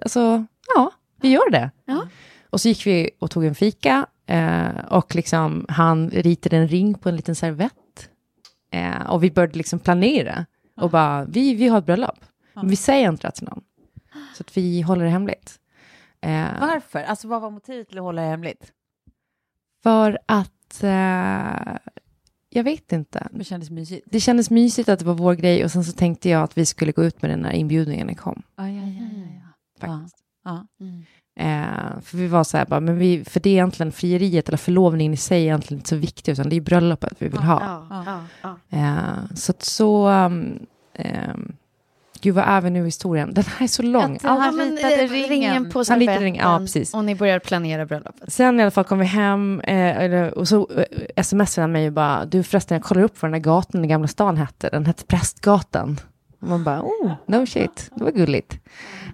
[0.03, 1.71] alltså, ja, vi gör det.
[2.49, 6.93] Och så gick vi och tog en fika eh, och liksom han ritade en ring
[6.93, 8.09] på en liten servett.
[8.71, 10.45] Eh, och vi började liksom planera.
[10.77, 12.19] Och bara, vi, vi har ett bröllop.
[12.53, 13.63] Men vi säger inte det till någon.
[14.35, 15.59] Så att vi håller det hemligt.
[16.21, 17.03] Eh, Varför?
[17.03, 18.71] Alltså vad var motivet till att hålla det hemligt?
[19.83, 21.77] för att, eh,
[22.49, 23.27] jag vet inte.
[23.31, 24.07] Det kändes mysigt.
[24.11, 26.65] Det kändes mysigt att det var vår grej och sen så tänkte jag att vi
[26.65, 28.43] skulle gå ut med den när inbjudningen kom.
[28.55, 29.27] Ja, ja, ja, ja,
[29.79, 29.87] ja.
[29.87, 30.23] Faktiskt.
[30.47, 30.65] Ja.
[31.39, 34.57] Eh, för vi var så här, bara, men vi, för det är egentligen frieriet eller
[34.57, 37.85] förlovningen i sig är egentligen inte så viktigt, utan det är bröllopet vi vill ha.
[37.89, 38.23] Ja, ja,
[38.71, 38.77] ja.
[38.77, 40.59] Eh, så att så, um,
[42.21, 43.33] gud vad är vi nu i historien?
[43.33, 44.19] Den här är så lång.
[44.23, 45.69] Han Ja, men, ritade eh, ringen.
[45.69, 46.93] på Han ritade ringen, ja, precis.
[46.93, 48.33] Och ni börjar planera bröllopet.
[48.33, 50.69] Sen i alla fall kom vi hem eh, och så
[51.15, 53.85] eh, smsade han mig och bara, du förresten jag kollar upp vad den här gatan
[53.85, 55.99] i Gamla stan hette, den hette Prästgatan.
[56.41, 58.59] Och man bara, oh, no shit, det var gulligt.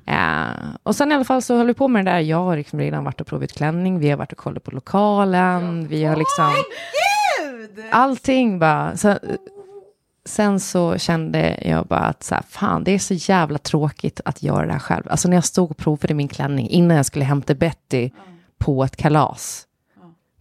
[0.06, 2.58] Eh, och sen i alla fall så höll vi på med det där, jag har
[2.58, 6.16] liksom redan varit och provat klänning, vi har varit och kollat på lokalen, vi har
[6.16, 6.52] liksom...
[7.92, 8.98] Allting bara.
[8.98, 9.18] Så,
[10.26, 14.44] sen så kände jag bara att så här, fan, det är så jävla tråkigt att
[14.44, 15.04] göra det här själv.
[15.10, 18.10] Alltså när jag stod och provade min klänning innan jag skulle hämta Betty
[18.58, 19.68] på ett kalas.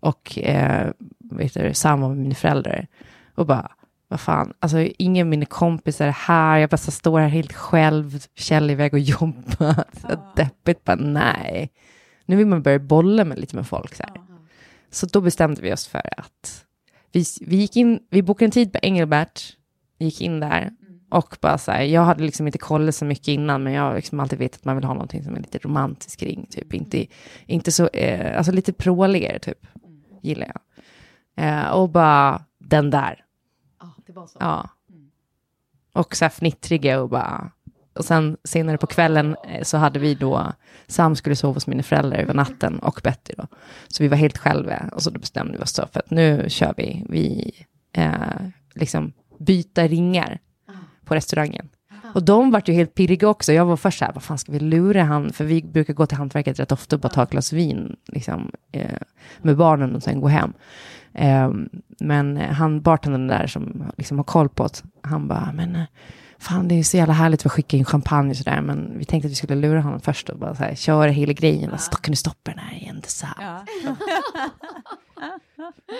[0.01, 2.87] Och eh, vet du, samma med mina föräldrar.
[3.35, 3.71] Och bara,
[4.13, 8.19] vad fan, alltså ingen av mina kompisar är här, jag bara står här helt själv,
[8.35, 9.85] Kjell är iväg och jobbar.
[10.01, 11.71] Så deppigt, bara nej.
[12.27, 13.95] Nu vill man börja bolla med lite med folk.
[13.95, 14.13] Så, här.
[14.91, 16.65] så då bestämde vi oss för att
[17.13, 19.43] vi, vi gick in, vi bokade en tid på Engelbert,
[19.99, 20.71] gick in där
[21.11, 23.95] och bara så här, jag hade liksom inte kollat så mycket innan, men jag har
[23.95, 27.07] liksom alltid vetat att man vill ha någonting som är lite romantiskt kring, typ inte,
[27.47, 29.67] inte så, eh, alltså lite pråligare typ,
[30.23, 30.61] gillar jag.
[31.47, 33.25] Eh, och bara, den där.
[34.41, 34.69] Ja.
[35.93, 37.51] Och så här fnittriga och bara,
[37.95, 40.53] och sen senare på kvällen eh, så hade vi då,
[40.87, 43.47] Sam skulle sova hos mina föräldrar över natten och Betty då.
[43.89, 46.75] Så vi var helt själva och så då bestämde vi oss för att nu kör
[46.77, 47.53] vi, vi
[47.93, 50.41] eh, liksom byta ringar
[51.05, 51.69] på restaurangen.
[52.15, 53.53] Och de vart ju helt pirriga också.
[53.53, 55.33] Jag var först så här, vad fan ska vi lura han?
[55.33, 58.53] För vi brukar gå till hantverket rätt ofta och bara ta ett glas vin liksom,
[58.73, 58.99] eh,
[59.43, 60.53] med barnen och sen gå hem.
[61.15, 61.51] Eh,
[62.01, 65.85] men han, bartendern där som liksom har koll på det, han bara, men eh,
[66.39, 69.27] fan det är så jävla härligt att skicka in champagne och sådär, men vi tänkte
[69.27, 71.71] att vi skulle lura honom först och bara så här, köra hela grejen.
[71.73, 71.79] Ja.
[71.79, 73.03] Så kan du stoppa den här igen?
[73.07, 73.63] Så, här.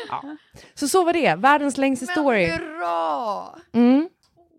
[0.09, 0.23] Ja.
[0.75, 2.47] så så var det, världens längsta story.
[2.51, 3.49] Hurra!
[3.73, 4.09] Mm.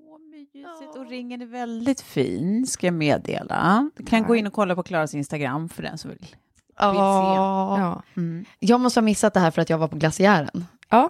[0.09, 0.95] Åh, mysigt.
[0.95, 3.89] Och ringen är väldigt fin, ska jag meddela.
[3.95, 6.35] Du kan gå in och kolla på Klaras Instagram för den som vill.
[6.77, 8.01] Ja.
[8.15, 8.21] Ja.
[8.59, 10.67] Jag måste ha missat det här för att jag var på glaciären.
[10.89, 11.09] Ja.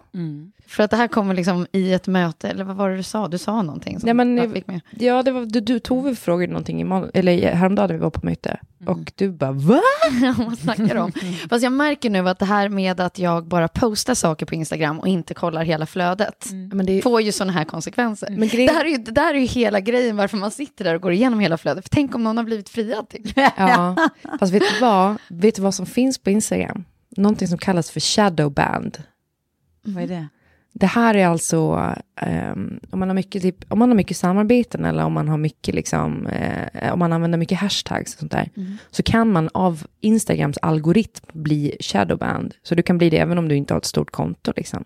[0.68, 3.28] För att det här kommer liksom i ett möte, eller vad var det du sa?
[3.28, 4.82] Du sa någonting som Ja, men, jag fick med.
[5.00, 8.26] Ja, det var, du, du Tove frågade någonting imorgon, eller häromdagen när vi var på
[8.26, 8.60] möte.
[8.88, 9.80] Och du bara, va?
[10.38, 11.12] vad snackar du om?
[11.50, 15.00] Fast jag märker nu att det här med att jag bara postar saker på Instagram
[15.00, 18.30] och inte kollar hela flödet, Men det, får ju sådana här konsekvenser.
[18.30, 20.86] Men grej- det, här är ju, det där är ju hela grejen varför man sitter
[20.86, 21.84] där och går igenom hela flödet.
[21.84, 23.34] För tänk om någon har blivit friad till.
[23.58, 24.10] ja.
[24.40, 25.16] Fast vet du vad?
[25.30, 26.86] Vet du vad som finns på Instagram?
[27.18, 28.98] Någonting som kallas för shadowband.
[29.84, 30.28] Vad är det?
[30.76, 31.80] Det här är alltså
[32.16, 35.38] ehm, om, man har mycket, typ, om man har mycket samarbeten eller om man har
[35.38, 38.50] mycket liksom, eh, om man använder mycket hashtags och sånt där,
[38.92, 42.56] så kan man av Instagrams algoritm bli shadowband.
[42.64, 44.54] Så du kan bli det även om du inte har ett stort konto.
[44.56, 44.84] Liksom.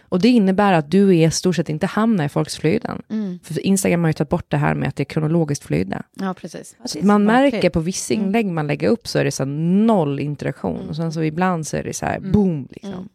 [0.00, 3.02] Och det innebär att du i stort sett inte hamnar i folks flöden.
[3.42, 6.02] För Instagram har ju tagit bort det här med att det är kronologiskt flöde.
[6.14, 6.76] Ja, precis.
[6.84, 10.88] Så man märker på vissa inlägg man lägger upp så är det så noll interaktion.
[10.88, 12.68] Och sen så ibland så är det så här boom.
[12.70, 13.08] Liksom.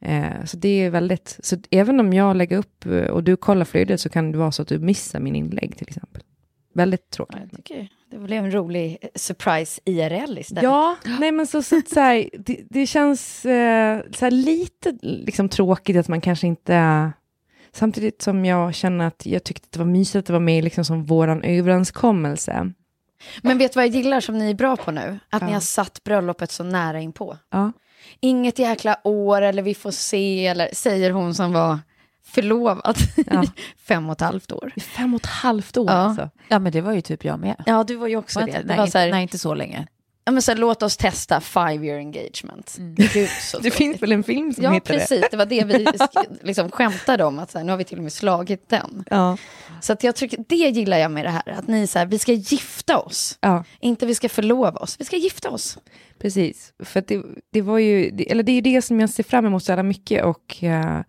[0.00, 3.64] Eh, så det är väldigt, så även om jag lägger upp eh, och du kollar
[3.64, 6.22] flödet så kan det vara så att du missar min inlägg till exempel.
[6.74, 7.38] Väldigt tråkigt.
[7.40, 10.62] Jag tycker det blev en rolig eh, surprise IRL istället.
[10.62, 15.48] Ja, nej men så, så, så här, det, det känns eh, så här lite liksom
[15.48, 17.12] tråkigt att man kanske inte...
[17.72, 20.64] Samtidigt som jag känner att jag tyckte att det var mysigt att det var med
[20.64, 22.72] liksom som våran överenskommelse.
[23.42, 25.18] Men vet du vad jag gillar som ni är bra på nu?
[25.30, 27.38] Att ni har satt bröllopet så nära inpå.
[27.50, 27.72] Ja.
[28.20, 31.78] Inget jäkla år eller vi får se, eller säger hon som var
[32.26, 33.44] förlovad Ja.
[33.44, 33.46] i
[33.88, 34.72] fem och ett halvt år.
[34.76, 35.92] I fem och ett halvt år Ja.
[35.92, 36.30] alltså.
[36.48, 37.62] Ja, men det var ju typ jag med.
[37.66, 38.50] Ja, du var ju också Var det.
[38.50, 39.86] inte, det nej, var inte, så här, nej, inte så länge.
[40.24, 42.76] ja, men så här, låt oss testa five year engagement.
[42.78, 44.98] Gud, så Det finns väl en film som Ja, heter det?
[45.00, 45.24] precis.
[45.30, 45.86] Det var det vi
[46.42, 49.04] liksom skämtade om, att så här, nu har vi till och med slagit den.
[49.10, 49.36] Ja.
[49.80, 52.18] Så att jag tycker, det gillar jag med det här, att ni så här, vi
[52.18, 53.38] ska gifta oss.
[53.40, 53.64] ja.
[53.80, 55.78] Inte vi ska förlova oss, vi ska gifta oss.
[56.18, 59.10] Precis, för att det, det var ju, det, eller det är ju det som jag
[59.10, 61.00] ser fram emot så jävla mycket och uh,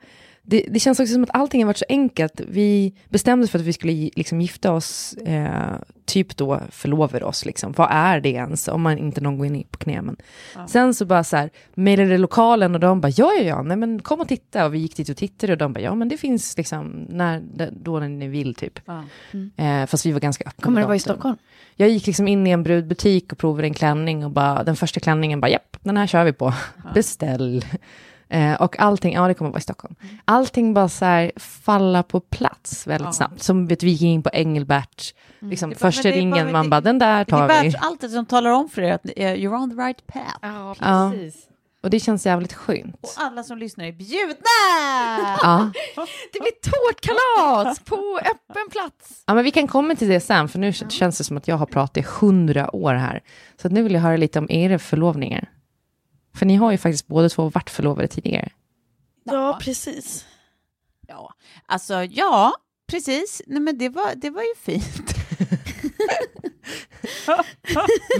[0.49, 2.41] det, det känns också som att allting har varit så enkelt.
[2.47, 7.45] Vi bestämde oss för att vi skulle liksom gifta oss, eh, typ då förlovar oss.
[7.45, 7.73] Liksom.
[7.77, 10.01] Vad är det ens om man inte någon går in på knä?
[10.01, 10.17] Men.
[10.67, 14.01] Sen så bara så här, mejlade lokalen och de bara ja, ja, ja, nej men
[14.01, 14.65] kom och titta.
[14.65, 17.43] Och vi gick dit och tittade och de bara ja, men det finns liksom när,
[17.71, 18.79] då när ni vill typ.
[19.55, 20.63] Eh, fast vi var ganska öppna.
[20.63, 20.99] Kommer det vara i.
[20.99, 21.37] Stockholm?
[21.75, 24.99] Jag gick liksom in i en brudbutik och provade en klänning och bara, den första
[24.99, 26.53] klänningen bara, japp, den här kör vi på.
[26.93, 27.65] Beställ.
[28.29, 29.95] Eh, och allting, ja det kommer vara i Stockholm.
[30.25, 33.43] Allting bara så här falla på plats väldigt snabbt.
[33.43, 36.51] Som vet, vi gick in på Engelbert, liksom, Det var- första det är ringen, bara-
[36.51, 37.69] man det- bara, den där Det är tar vi.
[37.69, 40.37] värt allt att de talar om för er att you're on the right path.
[40.41, 41.11] Ja, Ja.
[41.13, 41.45] precis.
[41.83, 42.95] Och det känns jävligt skönt.
[43.01, 44.35] Och alla som lyssnar är bjudna!
[45.41, 45.71] Ja.
[46.33, 49.23] Det blir tårtkalas på öppen plats.
[49.27, 51.55] ja, men vi kan komma till det sen, för nu känns det som att jag
[51.57, 53.21] har pratat i hundra år här.
[53.61, 55.49] Så att nu vill jag höra lite om era förlovningar.
[56.39, 58.49] För ni har ju faktiskt båda två varit förlovade tidigare.
[59.23, 60.25] Ja, precis.
[61.07, 61.33] Ja,
[61.65, 62.53] alltså ja,
[62.91, 63.41] precis.
[63.47, 65.15] Nej, men det var, det var ju fint.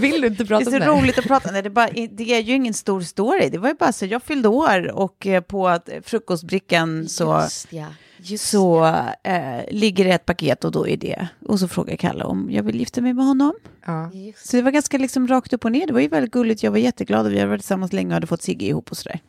[0.00, 0.86] Vill du inte Det prata är om så det?
[0.86, 1.50] roligt att prata.
[1.50, 3.48] Nej, det, är bara, det är ju ingen stor story.
[3.48, 7.72] Det var ju bara så, jag fyllde år och eh, på att frukostbrickan så, Just
[7.72, 7.86] ja.
[8.22, 8.84] Just så
[9.22, 11.28] eh, ligger det ett paket och då är det.
[11.46, 13.52] Och så frågar Kalle om jag vill gifta mig med honom.
[13.86, 14.10] Ja.
[14.36, 15.86] Så det var ganska liksom rakt upp och ner.
[15.86, 16.62] Det var ju väldigt gulligt.
[16.62, 18.96] Jag var jätteglad och vi hade varit tillsammans länge och hade fått Sigge ihop och
[18.96, 19.20] sådär.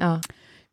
[0.00, 0.20] Ja.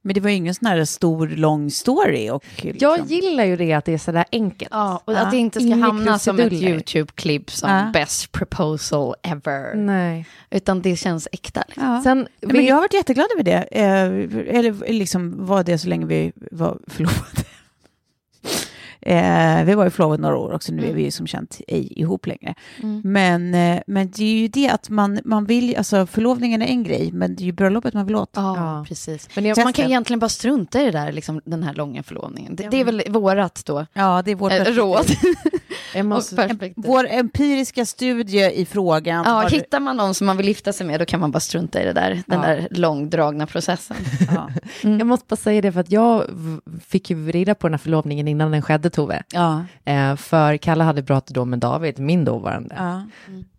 [0.01, 2.29] Men det var ju ingen sån här stor, lång story.
[2.29, 4.71] Och, liksom, Jag gillar ju det att det är sådär enkelt.
[4.71, 5.17] Ja, och Ja.
[5.19, 6.53] att det inte ska hamna som ett.
[6.53, 7.89] YouTube-klipp som Ja.
[7.93, 9.75] best proposal ever.
[9.75, 10.25] Nej.
[10.49, 11.63] Utan det känns äkta.
[11.67, 11.83] Liksom.
[11.83, 12.01] Ja.
[12.03, 13.63] Sen, Nej, vi, Men jag har varit jätteglad över det.
[13.71, 17.43] Eh, eller liksom var det så länge vi var förlovade.
[19.01, 21.93] Eh, vi var ju förlovade några år också, nu är vi ju som känt ej
[21.99, 22.55] ihop längre.
[22.83, 23.01] Mm.
[23.03, 26.83] Men, eh, men det är ju det att man, man vill, alltså förlovningen är en
[26.83, 28.29] grej, men det är ju bröllopet man vill åt.
[28.35, 28.85] Ja, Ja.
[28.87, 29.29] precis.
[29.35, 32.03] Men jag- man kan det- egentligen bara strunta i det där, liksom, den här långa
[32.03, 32.55] förlovningen.
[32.55, 35.05] Det, det är väl vårat då, Ja, det är vårt eh, råd
[36.03, 36.73] måste, perspektiv.
[36.87, 39.23] Vår empiriska studie i frågan.
[39.25, 41.39] Ja, har- hittar man någon som man vill gifta sig med, då kan man bara
[41.39, 42.47] strunta i det där, den Ja.
[42.47, 43.97] där långdragna processen.
[44.35, 44.49] ja.
[44.89, 46.23] jag måste bara säga det, för att jag
[46.87, 49.23] fick ju reda på den här förlovningen innan den skedde, Tove.
[49.31, 49.63] Ja.
[49.85, 53.03] Eh, för Kalle hade pratat då med David, min dåvarande, Ja.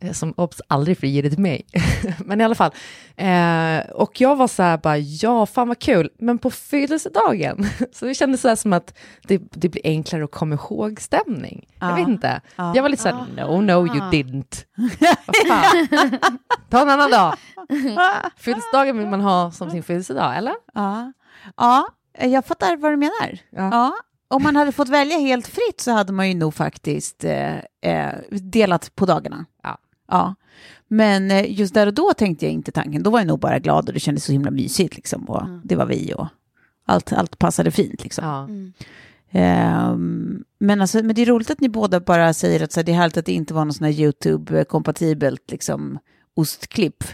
[0.06, 1.66] eh, som obs aldrig friade till mig.
[2.18, 2.70] men i alla fall.
[3.16, 8.04] Eh, och jag var så här bara, ja, fan vad kul, men på födelsedagen, så
[8.06, 11.68] det kändes så här som att det, det blir enklare att komma ihåg stämning.
[11.80, 11.94] Jag Ja.
[11.94, 12.40] vet inte.
[12.56, 12.72] Ja.
[12.76, 14.64] Jag var lite så här, no, no, you didn't.
[16.70, 17.34] Ta en annan dag.
[18.36, 20.54] Födelsedagen vill man ha som sin födelsedag, eller?
[20.74, 21.12] Ja.
[21.56, 21.88] ja,
[22.20, 23.38] jag fattar vad du menar.
[23.50, 23.68] Ja.
[23.72, 23.92] Ja.
[24.30, 28.14] Om man hade fått välja helt fritt så hade man ju nog faktiskt eh, eh,
[28.30, 29.44] delat på dagarna.
[29.62, 29.78] Ja.
[30.08, 30.34] ja.
[30.88, 33.02] Men eh, just där och då tänkte jag inte tanken.
[33.02, 34.96] Då var jag nog bara glad och det kändes så himla mysigt.
[34.96, 36.26] Liksom, och Det var vi och
[36.84, 38.02] allt, allt passade fint.
[38.02, 38.24] Liksom.
[38.24, 38.48] Ja.
[39.30, 42.84] Ehm, men, alltså, men det är roligt att ni båda bara säger att så här,
[42.84, 45.98] det är härligt att det inte var någon sån här YouTube-kompatibelt liksom,
[46.34, 47.04] ostklipp.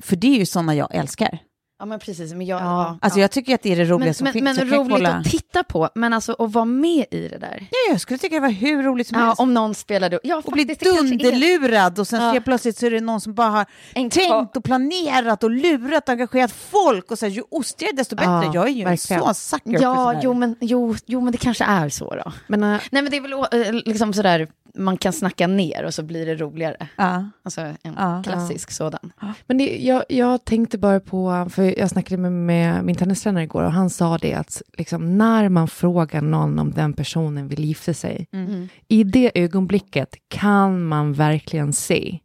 [0.00, 1.38] För det är ju sådana jag älskar.
[1.78, 2.32] Ja, men precis.
[2.32, 2.64] Men jag, Ja.
[2.64, 2.98] ja.
[3.00, 4.44] Alltså jag tycker att det är det roliga men, som men, finns.
[4.58, 7.58] men roligt kolla- att titta på, men alltså att vara med i det där.
[7.70, 9.40] Ja, jag skulle tycka det var hur roligt som Ja, helst.
[9.40, 10.20] om någon spelade...
[10.22, 12.40] Ja, och bli är- dunderlurad och sen Ja.
[12.44, 16.12] plötsligt så är det någon som bara har En tänkt och planerat och lurat och
[16.12, 18.30] engagerat folk och så här, ju ostigare desto bättre.
[18.30, 19.22] Ja, jag är ju verkligen.
[19.22, 22.32] en sån sucker Ja, jo men, jo, jo, men det kanske är så då.
[22.46, 23.32] Men, äh, Nej, men det är väl
[23.66, 26.88] äh, liksom sådär, man kan snacka ner och så blir det roligare.
[26.96, 27.30] Ja.
[27.42, 28.22] Alltså en Ja.
[28.24, 29.12] klassisk sådan.
[29.46, 33.62] Men det, jag, jag tänkte bara på, för jag snackade med, med min tennistränare igår
[33.62, 37.94] och han sa det att liksom, när man frågar någon om den personen vill gifta
[37.94, 38.68] sig, Mm.
[38.88, 42.18] i det ögonblicket kan man verkligen se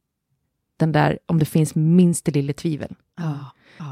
[0.78, 2.96] den där, om det finns minsta lilla tvivel.
[3.18, 3.36] Ja.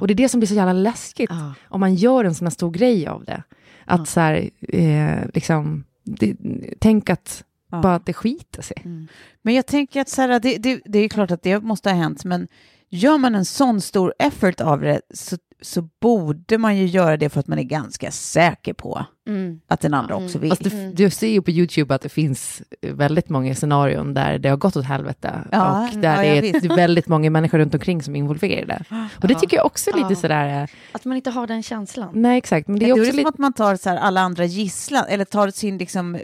[0.01, 1.53] Och det är det som blir så jävla läskigt, Ja.
[1.69, 3.43] om man gör en sån här stor grej av det.
[3.85, 6.35] Att så här, eh, liksom, det,
[6.79, 7.81] tänk att Ja.
[7.81, 8.77] bara att det skiter sig.
[9.41, 11.95] Men jag tänker att så här, det, det, det är klart att det måste ha
[11.95, 12.47] hänt, men
[12.89, 17.29] gör man en sån stor effort av det så, så borde man ju göra det
[17.29, 19.59] för att man är ganska säker på Mm.
[19.67, 20.49] att den andra också vill.
[20.49, 24.49] Fast det, du ser ju på YouTube att det finns väldigt många scenarion där det
[24.49, 25.33] har gått åt helvete.
[25.51, 26.63] Ja, och där ja, det är vet.
[26.77, 28.83] väldigt många människor runt omkring som är involverade.
[29.21, 30.15] Och det tycker jag också är lite Ja.
[30.15, 32.09] sådär, eh, Att man inte har den känslan.
[32.13, 33.97] nej exakt, men det Det är är, också som lite, att man tar så här
[33.97, 36.17] alla andra gisslan, eller tar sin liksom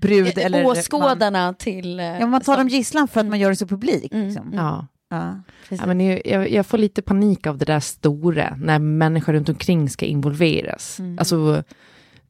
[0.00, 0.62] brud eller...
[0.62, 2.00] Man, Åskådarna till...
[2.00, 4.14] eh, ja, man tar som- dem gisslan för att man gör det så publikt.
[4.14, 4.52] Mm, Liksom.
[4.54, 4.86] ja.
[5.12, 5.40] Ja.
[5.68, 9.90] Ja, men jag, jag, får lite panik av det där stora, när människor runt omkring
[9.90, 10.98] ska involveras.
[10.98, 11.18] Mm.
[11.18, 11.62] Alltså,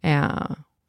[0.00, 0.24] eh,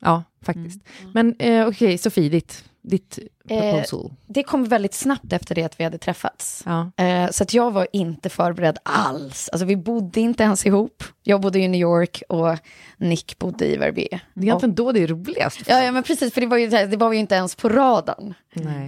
[0.01, 0.79] ja, faktiskt.
[1.13, 4.13] Men eh, okej, Sofie, ditt Ditt proposal?
[4.27, 6.63] Det kom väldigt snabbt efter det att vi hade träffats.
[6.65, 6.91] ja.
[7.03, 9.49] Eh, så att jag var inte förberedd alls.
[9.51, 11.03] Alltså vi bodde inte ens ihop.
[11.23, 12.57] Jag bodde i New York och
[12.97, 14.19] Nick bodde i Verbier.
[14.33, 15.61] Det är egentligen då det är roligast.
[15.67, 18.33] Ja, ja, men precis, för det var ju, det var ju inte ens på radarn.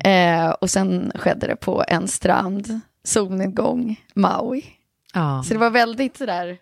[0.03, 4.63] Eh, och sen skedde det på en strand, solnedgång, Maui.
[5.13, 5.43] Ja.
[5.47, 6.57] Så det var väldigt sådär,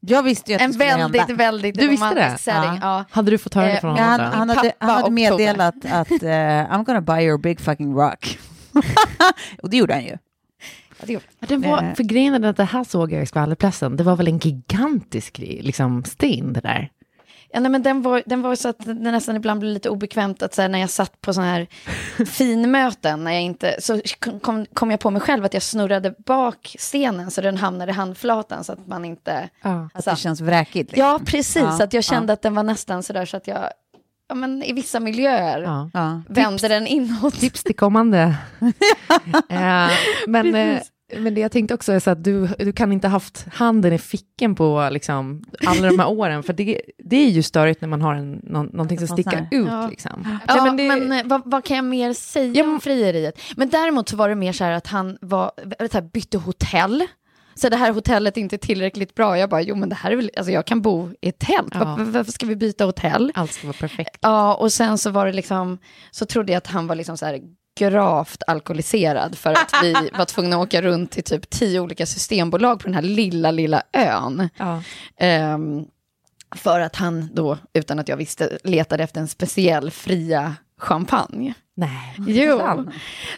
[0.00, 1.34] Jag visste ju att en det skulle väldigt, hända.
[1.34, 2.52] väldigt Du visste romantisk det?
[2.52, 2.78] setting.
[2.82, 3.04] Ja.
[3.10, 4.20] Hade du fått höra det Eh, från Ja, honom?
[4.20, 4.36] han, då?
[4.38, 6.16] han, hade, han hade meddelat att eh,
[6.72, 8.38] I'm gonna buy your big fucking rock.
[9.62, 10.18] och det gjorde han ju.
[10.98, 11.94] Ja, det gjorde Ja, Den var, Eh.
[11.94, 13.96] för grejen är att det här såg jag i skvallerpressen.
[13.96, 16.90] Det var väl en gigantisk liksom, sten det där.
[17.54, 20.42] Ja, nej, men den var, den var så att det nästan ibland blev lite obekvämt
[20.42, 21.66] att så här, när jag satt på sådana här
[22.26, 24.00] finmöten, när jag inte, så
[24.42, 27.94] kom, kom jag på mig själv att jag snurrade bak stenen så den hamnade i
[27.94, 29.48] handflatan så att man inte...
[29.62, 29.88] Ja.
[29.94, 30.92] Att det känns vräkigt.
[30.92, 31.08] Liksom.
[31.08, 31.62] Ja, precis.
[31.78, 33.68] Ja, att jag kände att den var nästan sådär så att jag,
[34.28, 35.90] ja men i vissa miljöer Ja.
[35.92, 36.22] Ja.
[36.28, 37.40] vände den inåt.
[37.40, 38.36] Tips till kommande.
[39.48, 39.90] Eh,
[40.26, 40.80] men, eh,
[41.18, 43.92] men det jag tänkte också är så att du, du kan inte ha haft handen
[43.92, 47.88] i ficken på liksom, alla de här åren, för det, det är ju störigt när
[47.88, 49.66] man har en, någon, någonting som sticker ut.
[49.70, 49.88] Ja.
[49.88, 50.38] Liksom.
[50.48, 53.40] Ja, Nej, men, det- eh, vad, vad kan jag mer säga Ja, men- om frieriet?
[53.56, 57.06] Men däremot så var det mer så här att han var, så här, bytte hotell.
[57.54, 59.38] Så det här hotellet är inte tillräckligt bra.
[59.38, 61.68] Jag bara, jo men det här är väl, alltså jag kan bo i ett tält.
[61.74, 61.84] Ja.
[61.84, 63.32] Var, varför ska vi byta hotell?
[63.34, 64.18] Allt ska vara perfekt.
[64.20, 65.78] Ja, och sen så var det liksom,
[66.10, 67.40] så trodde jag att han var liksom så här
[67.78, 72.80] gravt alkoholiserad för att vi var tvungna att åka runt till typ tio olika systembolag
[72.80, 74.48] på den här lilla, lilla ön.
[74.56, 74.82] Ja.
[75.16, 75.84] Ehm,
[76.54, 81.54] för att han då, utan att jag visste, letade efter en speciell fria champagne.
[81.74, 82.58] Nej, Jo.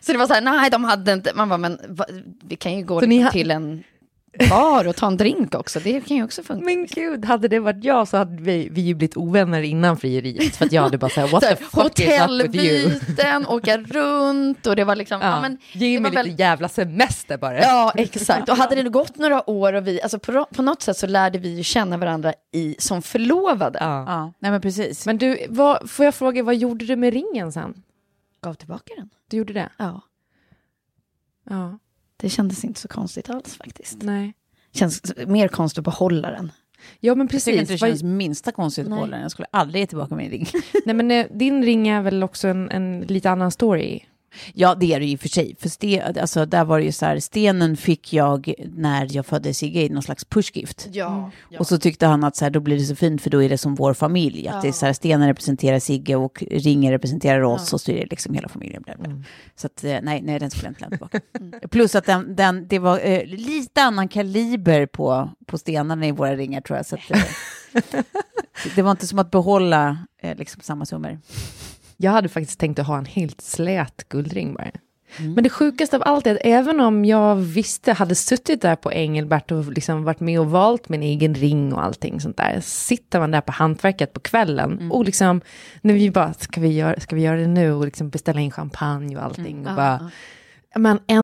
[0.00, 2.04] Så det var så här, nej de hade inte, man bara, men va,
[2.44, 3.00] vi kan ju gå
[3.32, 3.84] till en
[4.50, 6.64] bar och ta en drink också, det kan ju också funka.
[6.64, 10.56] Men gud, hade det varit jag så hade vi, vi ju blivit ovänner innan frieriet.
[10.56, 14.84] För att jag hade bara såhär, what Så the fuck hotellbyten, åka runt och det
[14.84, 17.60] var liksom, ja, Ja, men, Ge det mig var lite väl- jävla semester bara.
[17.60, 18.48] Ja, exakt.
[18.48, 21.38] Och hade det gått några år och vi, alltså på, på något sätt så lärde
[21.38, 23.78] vi ju känna varandra i, som förlovade.
[23.80, 24.04] Ja.
[24.06, 25.06] Ja, nej men precis.
[25.06, 27.82] Men du, vad, får jag fråga, vad gjorde du med ringen sen?
[28.42, 29.10] Gav tillbaka den.
[29.30, 29.68] Du gjorde det?
[29.76, 30.00] Ja,
[31.50, 31.78] Ja.
[32.16, 34.02] Det kändes inte så konstigt alls faktiskt.
[34.02, 34.34] Nej.
[34.72, 36.52] Känns mer konstigt att behålla den.
[37.00, 37.80] Ja, men jag tycker inte precis.
[37.80, 39.00] det känns minsta konstigt Nej.
[39.00, 39.20] på den.
[39.20, 40.46] Jag skulle aldrig ge tillbaka min ring.
[40.84, 44.00] Nej, men eh, din ring är väl också en, en lite annan story?
[44.54, 45.56] Ja, det är det ju för sig.
[45.60, 49.54] För ste, alltså, där var det ju så här, stenen fick jag när jag födde
[49.54, 50.88] Sigge i någon slags pushgift.
[50.92, 51.30] Ja.
[51.58, 53.48] Och så tyckte han att så här, då blir det så fint för då är
[53.48, 54.48] det som vår familj.
[54.48, 57.96] Att det är så här, stenen representerar Sigge och ringen representerar oss och så är
[57.96, 58.82] det liksom hela familjen.
[58.82, 59.22] Bla bla.
[59.56, 61.20] Så att, eh, nej, nej, den skulle jag inte lämna tillbaka.
[61.68, 66.36] Plus att den, den, det var eh, lite annan kaliber på, på stenarna i våra
[66.36, 66.86] ringar tror jag.
[66.86, 68.02] Så att, eh,
[68.76, 71.18] det var inte som att behålla eh, liksom samma summor.
[72.04, 74.70] Jag hade faktiskt tänkt att ha en helt slät guldring bara.
[75.18, 75.32] Mm.
[75.34, 78.92] Men det sjukaste av allt är att även om jag visste, hade suttit där på
[78.92, 83.20] Engelbert och liksom varit med och valt min egen ring och allting sånt där, sitter
[83.20, 84.92] man där på hantverket på kvällen Mm.
[84.92, 85.40] och liksom,
[85.80, 88.50] när vi bara, ska vi göra, ska vi göra det nu och liksom beställa in
[88.50, 89.66] champagne och allting Mm.
[89.68, 90.10] och bara,
[90.76, 91.22] men en,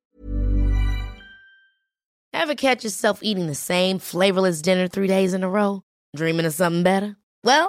[2.42, 5.80] Ever catch yourself eating the same flavorless dinner three days in a row?
[6.16, 7.14] Dreaming of something better?
[7.46, 7.68] Well,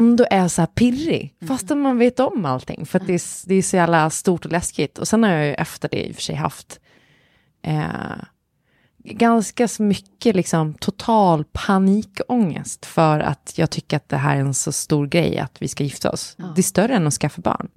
[0.00, 2.86] Ändå är så här pirrig, fastän man vet om allting.
[2.86, 4.98] För att det, är, det är så jävla stort och läskigt.
[4.98, 6.80] Och sen har jag ju efter det i och för sig haft
[7.62, 8.16] eh,
[9.04, 14.54] ganska så mycket liksom total panikångest för att jag tycker att det här är en
[14.54, 16.36] så stor grej att vi ska gifta oss.
[16.54, 17.68] Det är större än att skaffa barn.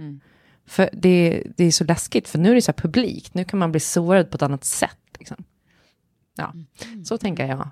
[0.67, 3.59] För det, det är så läskigt, för nu är det så här publikt, nu kan
[3.59, 4.97] man bli sårad på ett annat sätt.
[5.19, 5.43] Liksom.
[6.37, 6.53] Ja,
[7.05, 7.57] så tänker jag.
[7.59, 7.71] Ja.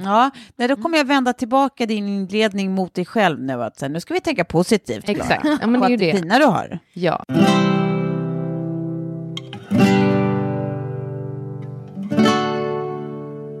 [0.00, 3.62] Ja, nej, då kommer jag vända tillbaka din inledning mot dig själv nu.
[3.62, 5.04] Att, nu ska vi tänka positivt.
[5.04, 5.46] Klara, Exakt.
[5.60, 6.12] Ja, men det är ju det.
[6.16, 6.78] fina du har.
[6.92, 7.24] ja.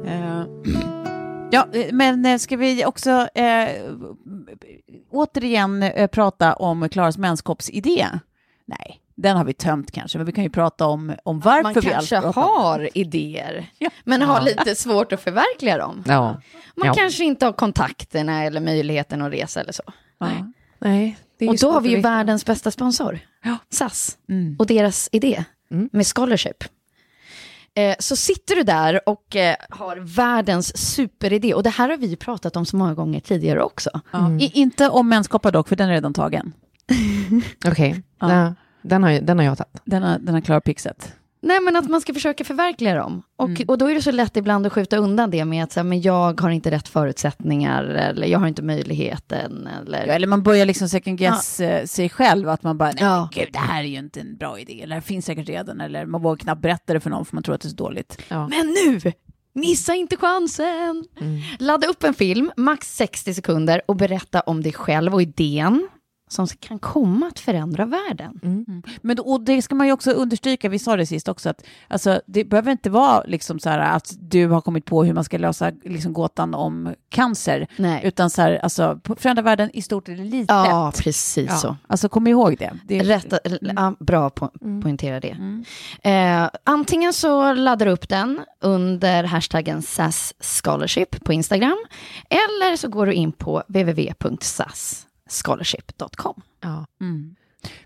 [0.06, 0.44] Eh,
[1.50, 3.68] Ja, eh, men eh, ska vi också eh,
[5.10, 8.06] återigen eh, prata om Klaras menskoppsidé?
[8.64, 11.74] Nej, den har vi tömt kanske, men vi kan ju prata om, om varför Man
[11.74, 12.62] vi kanske pratar om den.
[12.62, 13.90] har idéer, Ja.
[14.04, 16.04] men har lite svårt att förverkliga dem.
[16.06, 16.40] ja.
[16.76, 16.94] Man Ja.
[16.94, 19.82] kanske inte har kontakterna eller möjligheten att resa eller så.
[20.18, 20.26] Ja.
[20.78, 23.18] Nej, det är ju Och då har vi ju världens bästa sponsor,
[23.70, 24.56] SAS, Mm.
[24.58, 25.88] och deras idé Mm.
[25.92, 26.64] med scholarship.
[27.74, 32.16] Eh, Så sitter du där och eh, har världens superidé, och det här har vi
[32.16, 33.90] pratat om så många gånger tidigare också.
[34.10, 34.30] Ja.
[34.40, 36.52] I, inte om menskoppar dock, för den är redan tagen.
[37.66, 38.32] Okej, Ja.
[38.34, 38.54] ja.
[38.88, 39.80] Den, har, jag- den har jag tagit.
[39.84, 41.12] Den har, den har Klara Pixet.
[41.40, 43.22] Nej, men att man ska försöka förverkliga dem.
[43.36, 43.64] Och, Mm.
[43.68, 46.00] och då är det så lätt ibland att skjuta undan det med att säga, men
[46.00, 50.06] jag har inte rätt förutsättningar, eller jag har inte möjligheten, eller...
[50.06, 53.28] Ja, eller man börjar liksom second guess eh, sig själv, att man bara, nej Ja.
[53.32, 56.06] gud, det här är ju inte en bra idé, eller det finns säkert redan, eller
[56.06, 58.18] man vågar knappt berätta det för någon för man tror att det är så dåligt.
[58.28, 58.48] Ja.
[58.48, 59.12] Men nu!
[59.52, 61.04] Missa inte chansen!
[61.58, 65.88] Ladda upp en film, max 60 sekunder, och berätta om dig själv och idén
[66.28, 68.40] som kan komma att förändra världen.
[69.00, 71.64] Men då, och det ska man ju också understryka, vi sa det sist också, att
[71.88, 75.24] alltså, det behöver inte vara liksom så här att du har kommit på hur man
[75.24, 78.00] ska lösa liksom, gåtan om cancer, Nej.
[78.04, 80.48] utan så här, alltså, förändra världen i stort eller litet.
[80.48, 81.76] Ja, precis Ja, så.
[81.86, 82.72] Alltså kom ihåg det.
[82.84, 84.50] det är, Rätta, ja, bra på,
[84.82, 85.36] poängtera det.
[86.02, 91.78] Eh, antingen så laddar du upp den under hashtaggen SAS Scholarship på Instagram,
[92.30, 93.62] eller så går du in på
[95.28, 96.42] www.sasscholarship.com.
[96.60, 96.86] Ja.
[97.00, 97.34] Mm.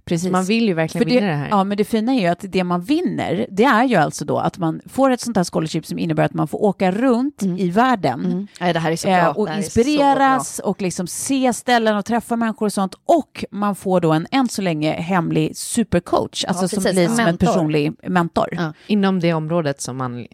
[0.05, 0.32] Precis.
[0.32, 1.49] Man vill ju verkligen För vinna det här.
[1.49, 4.38] Ja, men det fina är ju att det man vinner, det är ju alltså då
[4.38, 7.70] att man får ett sånt här scholarship som innebär att man får åka runt i
[7.70, 8.47] världen Mm.
[8.61, 9.16] Nej, det här är så bra.
[9.16, 12.95] eh, och Det inspireras och liksom se ställen och träffa människor och sånt.
[13.05, 16.93] Och man får då en än så länge hemlig supercoach, alltså som precis.
[16.99, 18.49] blir som en personlig mentor.
[18.53, 18.62] Ja.
[18.62, 18.72] Ja.
[18.86, 20.26] Inom det området som man...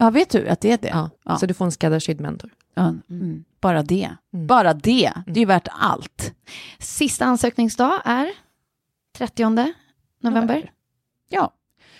[0.00, 0.88] Eh, vet du att det är det?
[0.88, 1.10] ja.
[1.24, 1.36] Ja.
[1.36, 2.50] Så du får en skräddarsydd mentor.
[2.74, 3.44] Ja, mm.
[3.66, 4.10] Bara det.
[4.32, 5.12] Bara det.
[5.26, 6.32] Det är ju värt allt.
[6.78, 8.30] Sista ansökningsdag är
[9.18, 9.44] 30
[10.22, 10.70] november.
[11.28, 11.52] Ja.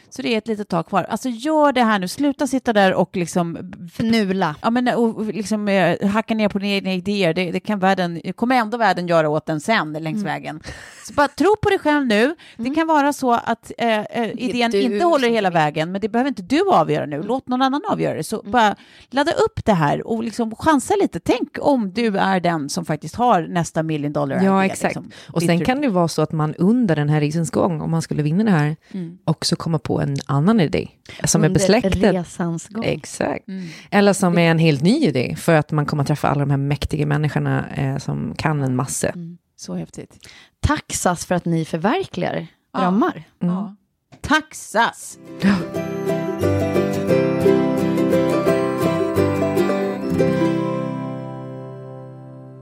[0.09, 1.05] Så det är ett litet tag kvar.
[1.05, 4.57] Alltså gör det här nu, sluta sitta där och liksom Fnula.
[4.63, 7.79] Ja, men och och liksom eh, hacka ner på dina egna idéer, det, det kan
[7.79, 10.61] världen, kommer ändå världen göra åt en sen längs vägen.
[11.07, 12.35] Så bara tro på dig själv nu.
[12.57, 16.09] Det kan vara så att eh, eh, idén du inte håller hela vägen, men det
[16.09, 17.23] behöver inte du avgöra nu.
[17.23, 18.25] Låt någon annan avgöra det.
[18.25, 18.77] Så bara
[19.11, 21.21] ladda upp det här och liksom chansa lite.
[21.21, 24.95] Tänk om du är den som faktiskt har nästa million dollar Ja, idé, exakt.
[24.97, 25.11] liksom.
[25.33, 28.03] Och sen kan det vara så att man under den här resans gång, om man
[28.03, 28.77] skulle vinna det här,
[29.25, 30.89] också kommer på en annan idé
[31.25, 32.13] som är Under besläktad.
[32.13, 32.85] resans gång.
[32.85, 33.45] Exakt.
[33.91, 36.57] Eller som är en helt ny idé, för att man kommer träffa alla de här
[36.57, 39.13] mäktiga människorna eh, som kan en massa.
[39.59, 40.29] Så häftigt.
[40.67, 43.23] Tack SAS för att ni förverkligar drömmar.
[43.39, 43.75] Ja.
[44.21, 45.19] Tack SAS!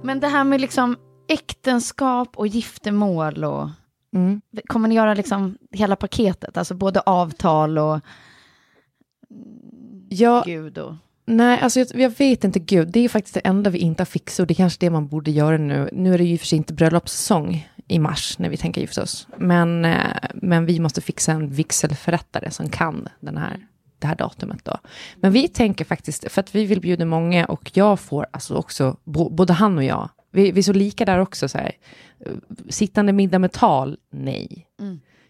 [0.03, 0.97] Men det här med liksom
[1.29, 3.69] äktenskap och giftermål och
[4.15, 4.41] Mm.
[4.67, 6.57] kommer ni göra liksom hela paketet?
[6.57, 8.01] Alltså både avtal och
[10.09, 10.95] Ja, Gud och...
[11.27, 14.07] nej, alltså jag, jag vet inte, gud, det är faktiskt det enda vi inte har
[14.07, 15.89] fixat och det är kanske det man borde göra nu.
[15.93, 19.29] Nu är det ju för sig inte bröllopssäsong i mars när vi tänker gifta oss,
[19.37, 23.67] men, eh, men vi måste fixa en vigselförrättare som kan den här,
[23.99, 24.79] det här datumet då.
[25.17, 28.97] Men vi tänker faktiskt, för att vi vill bjuda många och jag får alltså också,
[29.31, 31.73] både han och jag, vi, vi är så lika där också så här,
[32.69, 34.67] sittande middag med tal, nej.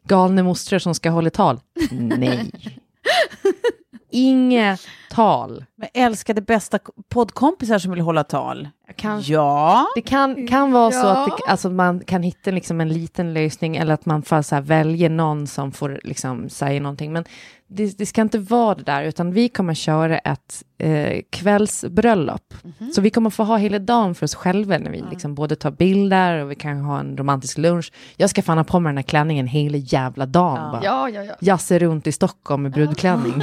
[0.07, 2.51] Galna mostrar som ska hålla tal, nej.
[4.15, 5.65] Inget tal.
[5.77, 8.69] Men älskade bästa poddkompisar som vill hålla tal.
[8.97, 9.33] Kanske.
[9.33, 9.87] Ja.
[9.95, 13.77] Det kan, kan vara så att det, alltså man kan hitta liksom en liten lösning
[13.77, 17.13] eller att man får så här väljer någon som får liksom säga någonting.
[17.13, 17.25] Men
[17.69, 22.55] det, det ska inte vara det där, utan vi kommer köra ett eh, kvällsbröllop.
[22.95, 25.71] Så vi kommer få ha hela dagen för oss själva när vi liksom både tar
[25.71, 27.93] bilder och vi kan ha en romantisk lunch.
[28.17, 30.73] Jag ska fan ha på mig den här klänningen hela jävla dagen.
[30.73, 31.35] Bara Ja, ja, ja.
[31.41, 33.43] jassa runt i Stockholm med brudklänning.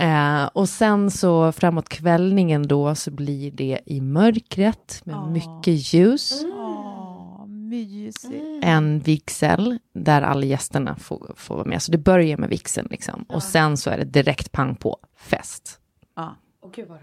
[0.00, 5.30] eh, och sen så framåt kvällningen då så blir det i mörkret med Åh.
[5.30, 6.44] mycket ljus.
[6.44, 6.55] Åh,
[7.68, 8.62] mysigt.
[8.62, 11.82] En vigsel där alla gästerna får, får vara med.
[11.82, 13.24] Så det börjar med vigseln liksom.
[13.28, 15.80] Och sen så är det direkt pang på fest.
[16.16, 16.36] Ja.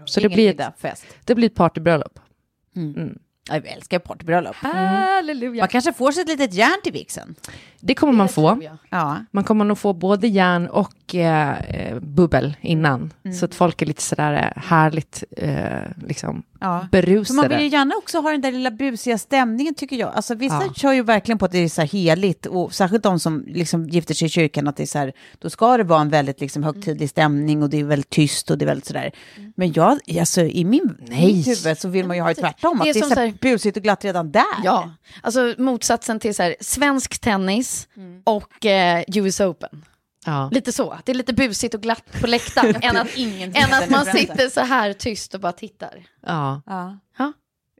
[0.04, 1.06] Så det blir, ett, fest.
[1.24, 2.18] det blir ett partybröllop.
[3.48, 4.56] Jag älskar partybröllop.
[4.56, 5.62] Halleluja.
[5.62, 7.34] Man kanske får sig ett litet järn till vigseln.
[7.80, 8.62] Det kommer man få.
[8.88, 9.18] Ja.
[9.30, 13.12] Man kommer nog få både järn och eh, eh, bubbel innan.
[13.40, 15.58] Så att folk är lite sådär eh, härligt eh,
[16.06, 16.86] liksom Ja.
[16.92, 17.24] berusade.
[17.24, 20.14] För man vill ju gärna också ha den där lilla busiga stämningen tycker jag.
[20.14, 20.72] Alltså vissa Ja.
[20.74, 23.88] kör ju verkligen på att det är så här heligt och särskilt de som liksom
[23.88, 26.40] gifter sig i kyrkan att det är så här, då ska det vara en väldigt
[26.40, 29.12] liksom högtidlig stämning och det är väldigt tyst och det är väldigt sådär.
[29.56, 31.26] Men jag, alltså i min Nej.
[31.34, 33.14] mitt huvud så vill man ju ha det tvärtom, Det är att det är så
[33.14, 34.44] så här busigt och glatt redan där.
[34.64, 34.90] Ja,
[35.22, 37.88] alltså motsatsen till så här, svensk tennis
[38.24, 39.84] och eh, US Open.
[40.24, 40.48] Ja.
[40.52, 43.08] Lite så, det är lite busigt och glatt på läktaren än, att,
[43.54, 45.94] än att man sitter så här tyst och bara tittar.
[46.26, 46.62] Ja.
[46.66, 46.98] Ja.
[47.18, 47.32] Ja.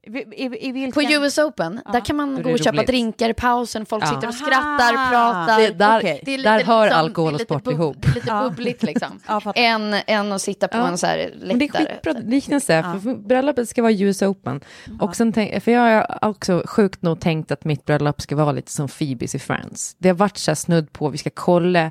[0.07, 0.93] I, i, i vilken...
[0.93, 2.87] På US Open, där kan man gå och köpa roligt.
[2.87, 4.09] drinkar i pausen, folk Ja.
[4.09, 5.11] sitter och skrattar, Aha.
[5.11, 5.59] pratar.
[5.61, 6.21] Det- där- Okej.
[6.25, 7.97] Det är där hör liksom- alkohol det är och lite sport ihop.
[8.03, 9.21] det är Lite bubbligt liksom.
[9.29, 10.89] Ja, än, än att sitta på Ja.
[10.89, 11.47] en så här läktare.
[11.47, 14.61] Men det är skitbra liknelse, för bröllopet ska vara US Open.
[15.01, 18.53] Och sen tänk, för jag har också sjukt nog tänkt att mitt bröllop ska vara
[18.53, 19.97] lite som Phoebes i Friends.
[19.99, 21.91] Det har varit så här snudd på, vi ska kolla,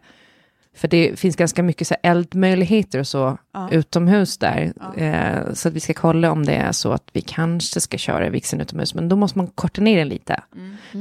[0.75, 3.37] för det finns ganska mycket så här eldmöjligheter och så
[3.71, 4.73] utomhus där.
[4.97, 8.29] Eh, så att vi ska kolla om det är så att vi kanske ska köra
[8.29, 10.43] vigseln utomhus, men då måste man korta ner den lite.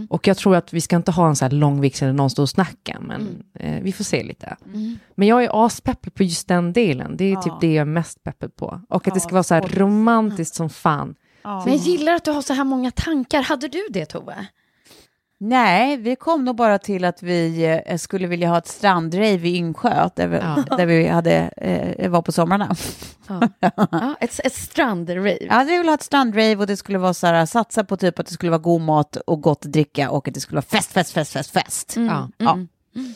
[0.08, 2.30] Och jag tror att vi ska inte ha en så här lång vigsel där någon
[2.30, 4.56] står och snackar, men eh, vi får se lite.
[5.14, 7.16] Men jag är aspeppad på just den delen.
[7.16, 8.80] Det är typ det jag är mest peppad på.
[8.88, 11.14] Och att det ska vara så här romantiskt som fan.
[11.44, 13.42] Men jag gillar att du har så här många tankar.
[13.42, 14.46] Hade du det Tove?
[15.44, 19.56] Nej, vi kom nog bara till att vi eh, skulle vilja ha ett strandrave i
[19.56, 20.76] Yngsjö, där vi, Ja.
[20.76, 22.74] där vi hade, eh, var på somrarna.
[23.90, 25.38] Ja, ett, ett strandrave.
[25.40, 28.18] Ja, vi ville ha ett strandrave och det skulle vara så här, satsa på typ
[28.18, 30.62] att det skulle vara god mat och gott att dricka och att det skulle vara
[30.62, 31.94] fest, fest, fest, fest, fest.
[31.96, 32.28] Ja.
[32.36, 32.58] Ja.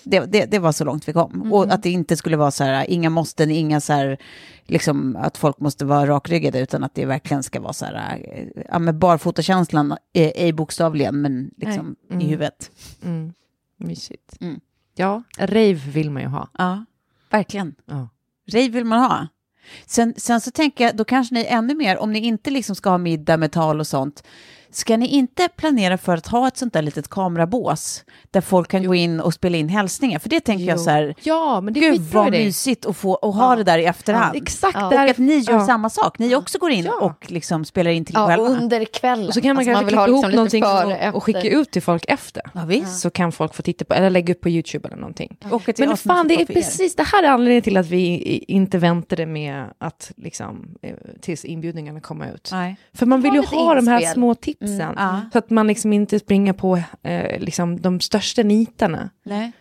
[0.05, 1.53] Det, det, det var så långt vi kom.
[1.53, 4.19] Och att det inte skulle vara så här, inga måsten, inga så här,
[4.65, 8.63] liksom att folk måste vara rakryggade, utan att det verkligen ska vara så här, eh,
[8.69, 12.71] ja men barfotakänslan, eh, ej bokstavligen, men liksom i huvudet.
[13.05, 13.33] Mm.
[13.77, 14.37] Mysigt.
[14.41, 14.61] Mm.
[14.95, 16.49] Ja, rave vill man ju ha.
[16.59, 16.85] Ja,
[17.31, 17.75] verkligen.
[17.87, 18.09] Ja.
[18.53, 19.29] Rave vill man ha.
[19.87, 22.91] Sen, sen så tänker jag, då kanske ni ännu mer, om ni inte liksom ska
[22.91, 24.23] ha middag med tal och sånt,
[24.71, 28.87] ska ni inte planera för att ha ett sånt där litet kamerabås där folk kan
[28.87, 30.19] gå in och spela in hälsningar?
[30.19, 30.85] För det tänker jag Jo.
[30.85, 32.45] så här, Ja, men det är gud vad idé.
[32.45, 34.37] mysigt att få och ha det där i efterhand.
[34.37, 34.75] Exakt.
[34.81, 34.85] Ja.
[34.87, 35.67] Och där- att ni gör ja.
[35.67, 37.01] samma sak, ni också går in Ja.
[37.01, 38.47] och liksom spelar in till Ja, själva.
[38.49, 39.29] under kvällen.
[39.29, 41.49] Och så kan man Alltså, kanske vill klippa ihop liksom någonting före, och, och skicka
[41.49, 42.43] ut till folk efter.
[42.55, 43.01] Ja, visst.
[43.01, 45.37] Så kan folk få titta på, eller lägga upp på YouTube eller någonting.
[45.79, 48.17] Men fan, det är för precis det här är anledningen till att vi
[48.49, 50.91] inte väntade med att liksom, eh,
[51.21, 52.49] tills inbjudningarna kom ut.
[52.53, 52.77] Nej.
[52.95, 54.56] För man vill ju ha de här små tipsen.
[54.61, 55.21] Ja.
[55.33, 59.11] Så att man liksom inte springer på eh, liksom de största nitarna.
[59.25, 59.53] Nej.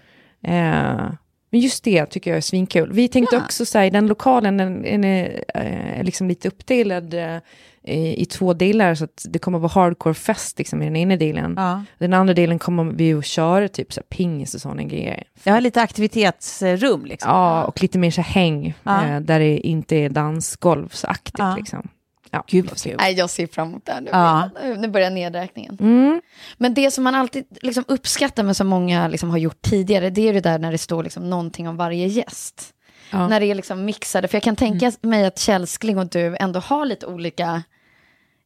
[0.44, 1.12] Eh,
[1.52, 2.92] men just det tycker jag är svinkul.
[2.94, 3.42] Vi tänkte Ja.
[3.44, 7.38] också säga, den lokalen den, den är eh, liksom lite uppdelad eh,
[7.84, 8.96] i, i två delar.
[8.96, 11.54] Så att det kommer vara hardcore fest liksom, i den ena delen.
[11.58, 11.84] Ja.
[11.98, 15.24] Den andra delen kommer vi att köra typ så här, pingis och sådana grejer.
[15.44, 17.32] Jag har lite aktivitetsrum liksom.
[17.32, 19.06] Ja, och lite mer så här häng, Ja.
[19.08, 21.40] eh, där det inte är dansgolvsaktigt.
[21.40, 21.56] Ja.
[21.58, 21.88] Liksom.
[22.36, 22.44] Ja.
[22.48, 22.96] Gud vad kul.
[23.00, 24.10] Nej, jag ser fram emot det här nu.
[24.12, 24.50] Ja.
[24.78, 25.78] Nu- börjar nedräkningen.
[25.82, 26.22] Mm.
[26.58, 30.30] Men det som man alltid liksom uppskattar med som många liksom har gjort tidigare, det
[30.30, 32.74] är det där när det står liksom någonting om varje gäst.
[33.12, 33.28] Ja.
[33.28, 36.60] När det är liksom mixade, för jag kan tänka mig att Källskling och du ändå
[36.60, 37.64] har lite olika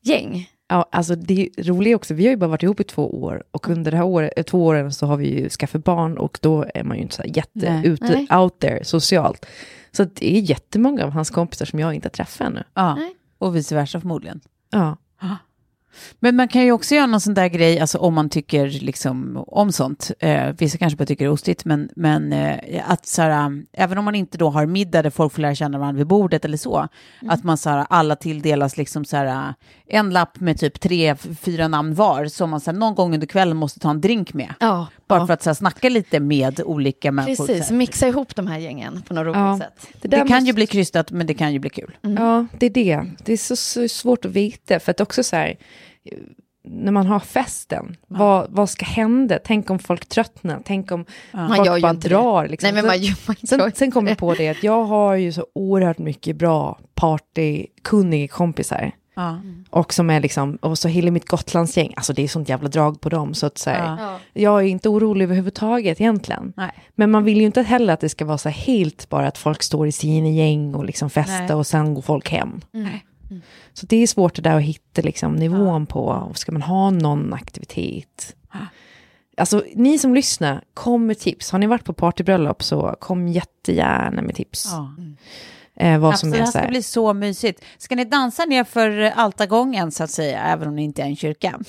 [0.04, 0.50] gäng.
[0.72, 3.44] Ja, alltså det är roligt också, vi har ju bara varit ihop i två år
[3.52, 6.40] och under det här året, eh, två åren så har vi ju skaffat barn och
[6.42, 7.88] då är man ju inte så här jätte Nej.
[7.88, 8.38] ute, Nej.
[8.40, 9.46] out there socialt.
[9.92, 12.64] Så det är jättemånga av hans kompisar som jag inte har träffat ännu.
[12.74, 12.96] Ja.
[12.96, 13.16] Nej.
[13.40, 14.42] Och vice versa förmodligen.
[14.70, 14.98] Ja.
[16.20, 19.44] Men man kan ju också göra någon sån där grej, alltså om man tycker liksom
[19.48, 20.12] om sånt.
[20.20, 23.66] Eh, vissa kanske bara tycker det är ostigt, men, men eh, att så här, um,
[23.74, 26.46] även om man inte då har middag där folk får lära känna varandra vid bordet
[26.46, 26.88] eller så,
[27.30, 29.54] att man så här, alla tilldelas liksom så här, uh,
[29.88, 33.28] en lapp med typ tre, fyra namn var, som man så här, någon gång under
[33.28, 34.54] kvällen måste ta en drink med.
[34.60, 35.28] Ja, Bara ja.
[35.28, 37.48] för att så här, snacka lite med olika människor.
[37.48, 39.58] Precis, mixa ihop de här gängen på något roligt Ja.
[39.58, 39.88] sätt.
[40.02, 41.98] Det, Det kan måste- ju bli krystat, men det kan ju bli kul.
[42.02, 43.02] Ja, det är det.
[43.26, 45.58] Det är så, så svårt att veta, för att också så här,
[46.64, 49.40] när man har festen, vad, vad ska hända?
[49.46, 52.48] Tänk om folk tröttnar, tänk om Man folk ju bara drar.
[52.48, 52.68] Liksom.
[52.68, 55.16] Nej, men man, gör- man gör Sen, sen kom jag på det att jag har
[55.16, 58.92] ju så oerhört mycket bra partykunniga kompisar.
[59.20, 59.40] Ja.
[59.70, 63.02] Och som är liksom, och så hela mitt Gotlandsgäng, alltså det är sånt jävla drag
[63.02, 63.34] på dem.
[63.34, 64.20] Så att säga, Ja.
[64.34, 64.42] Ja.
[64.42, 66.54] jag är inte orolig överhuvudtaget egentligen.
[66.58, 66.72] Nej.
[66.96, 69.64] Men man vill ju inte heller att det ska vara så helt bara att folk
[69.64, 71.56] står i sina gäng och liksom festar Nej.
[71.56, 72.62] och sen går folk hem.
[72.72, 73.06] Nej.
[73.74, 77.34] Så det är svårt det där att hitta liksom, nivån på, ska man ha någon
[77.34, 78.36] aktivitet?
[79.38, 81.52] Alltså ni som lyssnar, kom med tips.
[81.52, 84.70] Har ni varit på partybröllop så kom jättegärna med tips.
[84.72, 84.92] Ja.
[85.80, 86.68] Eh, vad Absolut, som det är här så ska här.
[86.70, 87.64] bli så mysigt.
[87.78, 91.16] Ska ni dansa ner för altargången så att säga, även om ni inte är en
[91.16, 91.60] kyrka?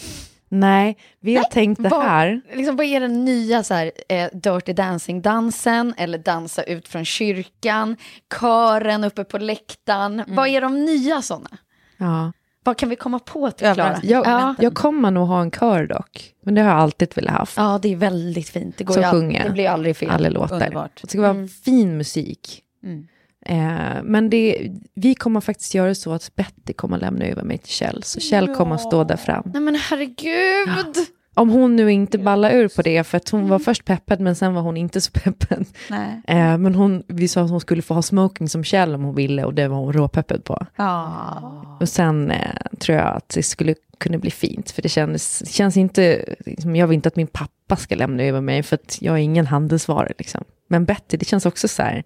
[0.48, 2.40] Nej, vi har tänkt det Vad- här.
[2.54, 5.94] Liksom, vad är den nya så här, eh, Dirty Dancing-dansen?
[5.96, 7.96] Eller dansa ut från kyrkan?
[8.40, 10.22] Kören uppe på läktaren?
[10.28, 11.50] Vad är de nya sådana?
[11.96, 12.32] Ja.
[12.64, 13.98] Vad kan vi komma på till Klara?
[14.02, 14.54] Jag, Ja.
[14.58, 16.30] jag kommer nog ha en kör dock.
[16.44, 17.56] Men det har jag alltid velat haft.
[17.56, 18.76] ja, det är väldigt fint.
[18.78, 19.44] Det, går Som ju all- sjunger.
[19.44, 20.10] det blir aldrig fel.
[20.10, 20.54] Alla låtar.
[20.54, 20.98] Underbart.
[21.02, 22.62] Det ska vara fin musik.
[22.84, 23.06] Mm.
[23.46, 27.72] Eh, men det, vi kommer faktiskt göra så att Betty kommer lämna över mig till
[27.72, 28.02] Kjell.
[28.02, 29.50] Så Kjell kommer att stå där fram.
[29.52, 30.96] Nej men herregud!
[31.34, 34.36] Om hon nu inte ballar ur på det, för att hon var först peppad men
[34.36, 35.66] sen var hon inte så peppad.
[35.90, 36.22] Nej.
[36.26, 39.14] Eh, men hon, vi sa att hon skulle få ha smoking som Kjell om hon
[39.14, 40.66] ville och det var hon råpeppad på.
[40.76, 41.78] Ja.
[41.80, 45.76] Och sen eh, tror jag att det skulle kunna bli fint, för det känns, känns
[45.76, 49.14] inte, liksom, jag vill inte att min pappa ska lämna över mig, för att jag
[49.14, 50.44] är ingen handelsvara liksom.
[50.68, 52.04] Men Betty, det känns också så här,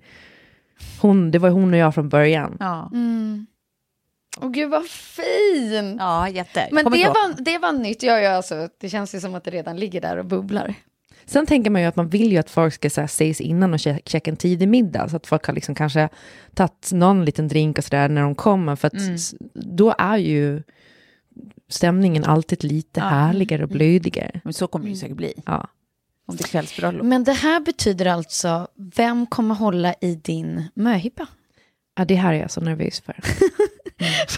[1.01, 2.57] hon, det var hon och jag från början.
[2.61, 2.91] Ja.
[2.93, 3.47] Mm.
[4.41, 5.97] Åh gud vad fin!
[5.99, 6.69] ja, jätte.
[6.73, 8.03] Men det var, det var nytt.
[8.03, 10.75] Ja, ja, alltså, det känns ju som att det redan ligger där och bubblar.
[11.27, 13.75] Sen tänker man ju att man vill ju att folk ska så här, ses innan
[13.75, 16.09] och che- checka en tidig middag, så att folk har liksom kanske
[16.55, 20.63] tagit någon liten drink och sådär när de kommer, för att s- då är ju
[21.69, 24.41] stämningen alltid lite härligare och blödigare.
[24.45, 25.35] Men så kommer det ju säkert bli.
[25.47, 25.69] Ja.
[26.27, 27.07] Om är kvällsbröllop.
[27.07, 31.27] Men det här betyder alltså, vem kommer hålla i din möhippa?
[31.97, 33.17] Ja, det här är jag så nervös för.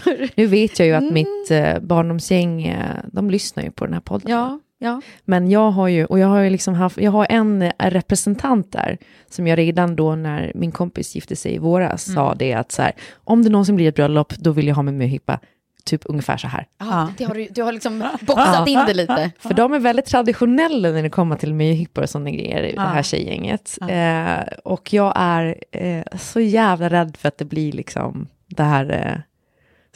[0.05, 0.29] Mm.
[0.35, 4.01] Nu vet jag ju att mitt eh, barndomsgäng, eh, de lyssnar ju på den här
[4.01, 4.31] podden.
[4.31, 5.01] Ja, ja.
[5.25, 8.71] Men jag har ju, och jag har ju liksom haft, jag har en eh, representant
[8.71, 8.97] där,
[9.29, 12.81] som jag redan då när min kompis gifte sig i våras sa det att så
[12.81, 15.39] här, om det någonsin blir ett bröllop, då vill jag ha med mig hippa,
[15.87, 16.65] typ ungefär så här.
[16.77, 17.09] ja.
[17.17, 19.31] Det har du, du har liksom boxat in det lite.
[19.39, 23.03] För de är väldigt traditionella när det kommer till möhippor och sådana grejer, det här
[23.03, 23.77] tjejgänget.
[23.89, 29.23] Eh, och jag är eh, så jävla rädd för att det blir liksom det här...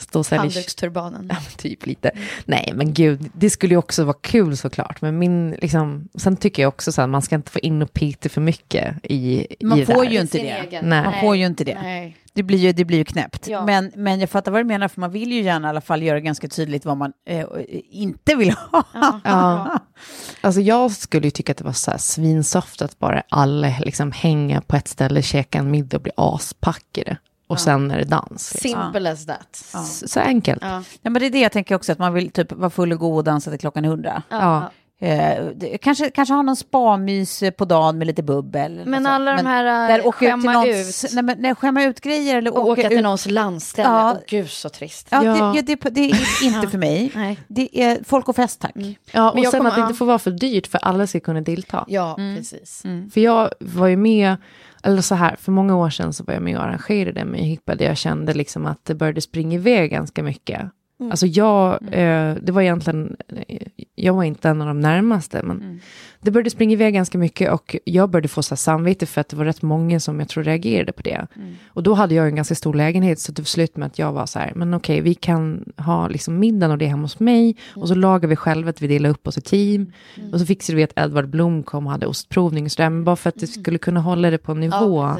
[0.02, 1.26] Stå och sälja- Handduksturbanen.
[1.30, 2.10] Ja, typ lite.
[2.44, 5.00] Nej, men gud, det skulle ju också vara kul såklart.
[5.00, 7.92] Men min, liksom, sen tycker jag också så att man ska inte få in och
[7.92, 10.10] peta för mycket i, Man i det får här.
[10.10, 10.38] ju inte
[10.70, 10.82] det.
[10.82, 11.04] Nej.
[11.04, 11.78] Man får ju inte det.
[11.82, 12.16] Nej.
[12.34, 13.48] Det blir ju, det blir ju knäppt.
[13.48, 13.66] Ja.
[13.66, 16.02] Men, men jag fattar vad du menar, för man vill ju gärna i alla fall
[16.02, 17.46] göra ganska tydligt vad man eh,
[17.90, 18.84] inte vill ha.
[19.24, 19.78] Ja.
[20.40, 24.12] Alltså jag skulle ju tycka att det var så här svinsoft att bara alla liksom
[24.12, 27.16] hänga på ett ställe, käka en middag och bli aspackade.
[27.52, 28.54] Och sen är det dans.
[28.54, 28.82] Liksom.
[28.82, 29.64] Simple as that.
[29.86, 30.62] Så, så enkelt.
[30.62, 30.82] Ja.
[31.02, 32.98] Ja, men det är det jag tänker också, att man vill typ vara full och
[32.98, 34.22] god och dansa till klockan är hundra.
[34.28, 34.70] Ja.
[35.00, 38.72] Eh, det- kanske, kanske ha någon spa-mys på dagen med lite bubbel.
[38.72, 39.42] eller Men något alla sånt.
[39.42, 41.10] de här, där äh, åka till skämma någons, ut.
[41.12, 43.02] Nej, men, nej, skämma ut grejer eller Och åka till ut.
[43.02, 43.88] någons landställe.
[43.88, 44.12] Ja.
[44.12, 45.08] Åh gud så trist.
[45.10, 45.32] Ja, Ja.
[45.32, 47.12] Det, ja, det, det är inte för mig.
[47.14, 47.38] Nej.
[47.48, 48.72] Det är folk och fest, tack.
[49.12, 49.86] Ja, och Men jag sen kommer- att det ja.
[49.86, 51.84] inte får vara för dyrt för alla ska kunna delta.
[51.88, 52.82] Ja, precis.
[53.12, 54.36] För jag var ju med,
[54.82, 57.74] eller så här, för många år sedan så var jag med och arrangerade med Hippa,
[57.74, 60.70] där jag kände liksom att det började springa iväg ganska mycket.
[61.10, 63.16] Alltså jag, eh, det var egentligen,
[63.48, 63.58] eh,
[63.94, 65.80] jag var inte en av de närmaste, men
[66.20, 69.36] det började springa iväg ganska mycket och jag började få så samvete för att det
[69.36, 71.26] var rätt många som jag tror reagerade på det.
[71.68, 74.26] Och då hade jag en ganska stor lägenhet, så det slutade med att jag var
[74.26, 77.88] så här, men okej, vi kan ha liksom middagen och det hemma hos mig, och
[77.88, 79.92] så lagar vi själva att vi delar upp oss i team,
[80.32, 83.16] och så fixade vi att Edvard Blom kom och hade ostprovning och sådär, men bara
[83.16, 85.02] för att det skulle kunna hålla det på en nivå.
[85.02, 85.18] Ja.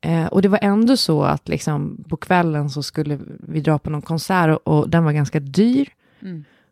[0.00, 3.90] Eh, och det var ändå så att liksom, på kvällen så skulle vi dra på
[3.90, 5.88] någon konsert och, och den var ganska dyr.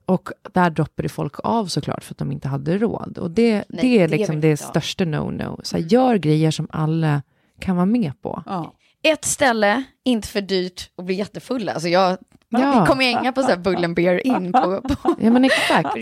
[0.06, 3.18] Och där droppade folk av såklart för att de inte hade råd.
[3.18, 5.60] Och det, Nej, det är det liksom det största no-no.
[5.62, 7.22] Så här, gör grejer som alla
[7.58, 8.42] kan vara med på.
[8.46, 8.72] Ja.
[9.12, 11.72] Ett ställe, inte för dyrt och bli jättefulla.
[11.72, 12.86] Alltså jag Ja.
[12.86, 15.96] kommer hänga på så här Bull and Beer in på, på Ja men exakt.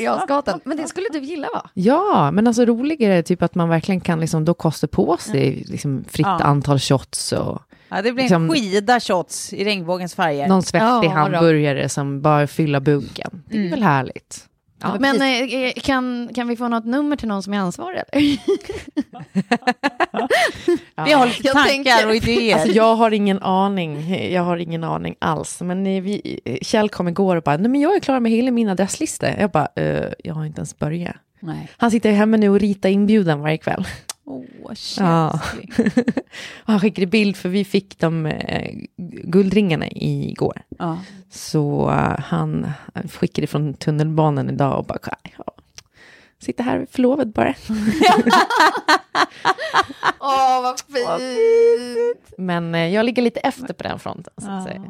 [0.64, 1.70] Men det skulle du gilla va?
[1.74, 5.64] Ja, men alltså roligare är typ att man verkligen kan liksom då kosta på sig
[5.66, 6.38] liksom fritt Ja.
[6.42, 10.48] antal shots och Ja, det blir Liksom- en skida shots i regnbågens färger.
[10.48, 13.42] någon svettig Ja, hamburgare som bara fyller buken.
[13.48, 13.70] Det är Mm.
[13.70, 14.44] väl härligt.
[14.84, 15.54] Ja, Men precis.
[15.54, 18.38] eh, kan, kan vi få något nummer till någon som är ansvarig eller?
[21.04, 22.54] Vi har lite Jag tankar tänker- och idéer.
[22.54, 25.60] Alltså jag har ingen aning, jag har ingen aning alls.
[25.60, 28.50] Men eh, vi, Kjell kom igår och bara, nej men jag är klar med hela
[28.50, 29.40] min adresslista.
[29.40, 31.16] Jag bara, eh, jag har inte ens börjat.
[31.40, 31.68] Nej.
[31.76, 33.86] Han sitter hemma nu och ritar inbjudan varje kväll.
[34.26, 34.74] Åh, Ja.
[34.74, 35.72] känslig.
[36.58, 38.70] Och han skickade bild för vi fick de eh,
[39.24, 40.62] guldringarna igår.
[40.78, 40.98] Ja.
[41.30, 42.66] Så eh, han
[43.12, 44.98] skickade från tunnelbanan idag och bara,
[45.38, 45.44] ja,
[46.38, 47.54] sitter här förlovad bara.
[50.20, 52.34] Åh, vad fint!
[52.38, 54.32] Men eh, jag ligger lite efter på den fronten.
[54.38, 54.82] Så att säga.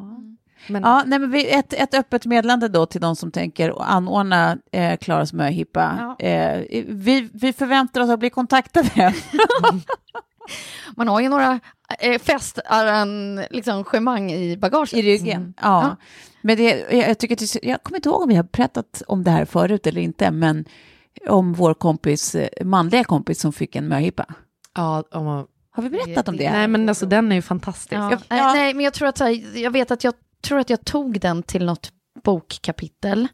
[0.66, 4.58] Men, Ja, nej, men vi, ett, ett öppet meddelande då till de som tänker anordna
[4.72, 6.14] eh, Klaras möhippa.
[6.18, 6.26] Ja.
[6.26, 9.14] Eh, vi, vi förväntar oss att bli kontaktade.
[10.96, 11.60] Man har ju några
[11.98, 13.84] eh, festarrangemang liksom,
[14.34, 14.92] i bagaget.
[14.92, 15.54] I ryggen.
[15.62, 15.82] Ja.
[15.82, 15.96] Ja.
[16.42, 19.30] Men det, jag, jag, tycker, jag kommer inte ihåg om vi har berättat om det
[19.30, 20.64] här förut eller inte, men
[21.28, 24.26] om vår kompis, eh, manliga kompis som fick en möhippa.
[24.74, 26.50] ja, om Har vi berättat om det?
[26.50, 27.94] Nej, men alltså den är ju fantastisk.
[27.94, 28.10] Ja.
[28.10, 30.14] Jag, Nej, nej, men jag tror att så här, jag vet att jag
[30.44, 31.92] tror att jag tog den till något
[32.24, 33.28] bokkapitel.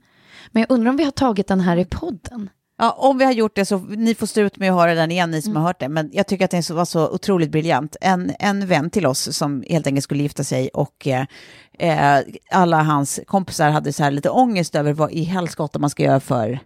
[0.50, 2.50] Men jag undrar om vi har tagit den här i podden.
[2.78, 5.10] Ja, om vi har gjort det så ni får stå ut med att höra den
[5.10, 5.88] igen, ni som har hört det.
[5.88, 7.96] Men jag tycker att den var så otroligt briljant.
[8.00, 11.26] En, en vän till oss som helt enkelt skulle gifta sig och eh,
[11.78, 16.02] eh, alla hans kompisar hade så här lite ångest över vad i helskotta man ska
[16.02, 16.58] göra för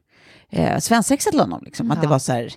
[0.51, 1.63] eh, svensexa till honom.
[1.65, 1.91] Liksom.
[1.91, 2.53] Att det var så här,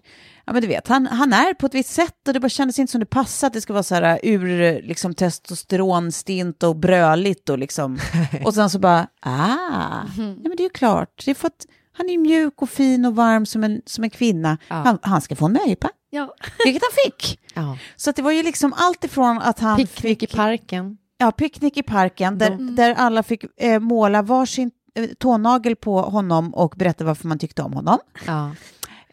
[0.48, 2.80] ja men du vet, han, han är på ett visst sätt och det bara kändes
[2.80, 7.50] inte som det passade att det ska vara så här ur liksom, testosteronstint och bröligt
[7.50, 8.00] och liksom.
[8.46, 11.66] och sen så bara, ah, ja men det är ju klart, det är för att
[11.98, 14.58] han är ju mjuk och fin och varm som en, som en kvinna.
[14.68, 14.76] Ja.
[14.76, 16.34] Han, han ska få en möhippa, Ja.
[16.66, 17.40] vilket han fick.
[17.54, 17.78] ja.
[17.96, 20.98] Så att det var ju liksom allt ifrån att han Picknick i fick parken.
[21.18, 26.54] ja, picknick i parken där, där alla fick eh, måla varsin eh, tånagel på honom
[26.54, 28.00] och berätta varför man tyckte om honom.
[28.28, 28.52] Ja.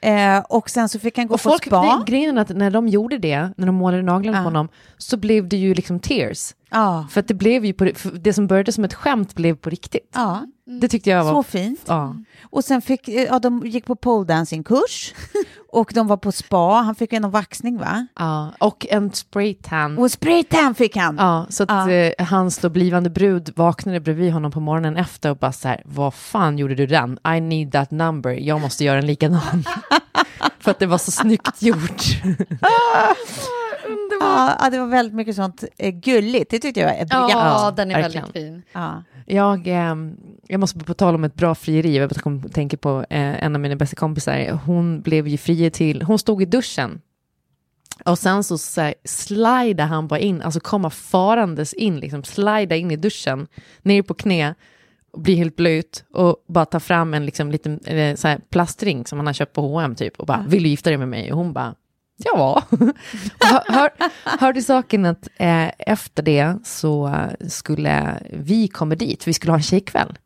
[0.04, 1.82] Eh, och sen så fick han gå Och på folk, spa.
[1.82, 4.42] nej, grejen är att när de gjorde det, när de målade naglarna Ja.
[4.42, 6.54] på honom, så blev det ju liksom tears.
[6.70, 7.90] Ja, För att det blev ju på,
[8.20, 10.10] det som började som ett skämt blev på riktigt.
[10.14, 10.46] ja,
[10.80, 11.32] Det tyckte jag var...
[11.32, 11.80] så fint.
[11.86, 12.16] Ja.
[12.42, 15.14] Och sen fick, eh, ja, de gick på poledancing-kurs
[15.72, 16.82] och de var på spa.
[16.84, 18.06] Han fick en vaxning va?
[18.18, 18.52] ja.
[18.58, 19.98] Och en spraytan.
[19.98, 21.16] Och spraytan fick han.
[21.18, 21.90] Ja, så att Ja.
[21.90, 25.82] eh, hans då blivande brud vaknade bredvid honom på morgonen efter och bara så här,
[25.84, 27.18] vad fan gjorde du den?
[27.36, 29.64] I need that number, jag måste göra en likadan.
[30.58, 32.02] För att det var så snyggt gjort.
[34.20, 36.50] Ja, ja, det var väldigt mycket sånt eh, gulligt.
[36.50, 37.30] Det tyckte jag var briljant.
[37.30, 38.24] Ja, den är verkligen.
[38.24, 38.62] väldigt fin.
[38.72, 39.02] Ja.
[39.26, 39.94] Jag, eh,
[40.48, 43.60] jag måste på tal om ett bra frieri, jag kom, tänker på eh, en av
[43.60, 47.00] mina bästa kompisar, hon blev ju fri till, hon stod i duschen
[48.04, 52.76] och sen så, så här, slidade han bara in, alltså komma farandes in, liksom slida
[52.76, 53.46] in i duschen,
[53.82, 54.54] ner på knä,
[55.12, 59.06] och bli helt blöt och bara ta fram en liksom, liten eh, så här, plastring
[59.06, 61.32] som han har köpt på H&M typ och bara, vill du gifta dig med mig?
[61.32, 61.74] Och hon bara,
[62.16, 62.62] ja.
[63.40, 67.16] hör, hör, hör, hörde saken att eh, efter det så
[67.48, 70.18] skulle vi komma dit, vi skulle ha en tjejkväll.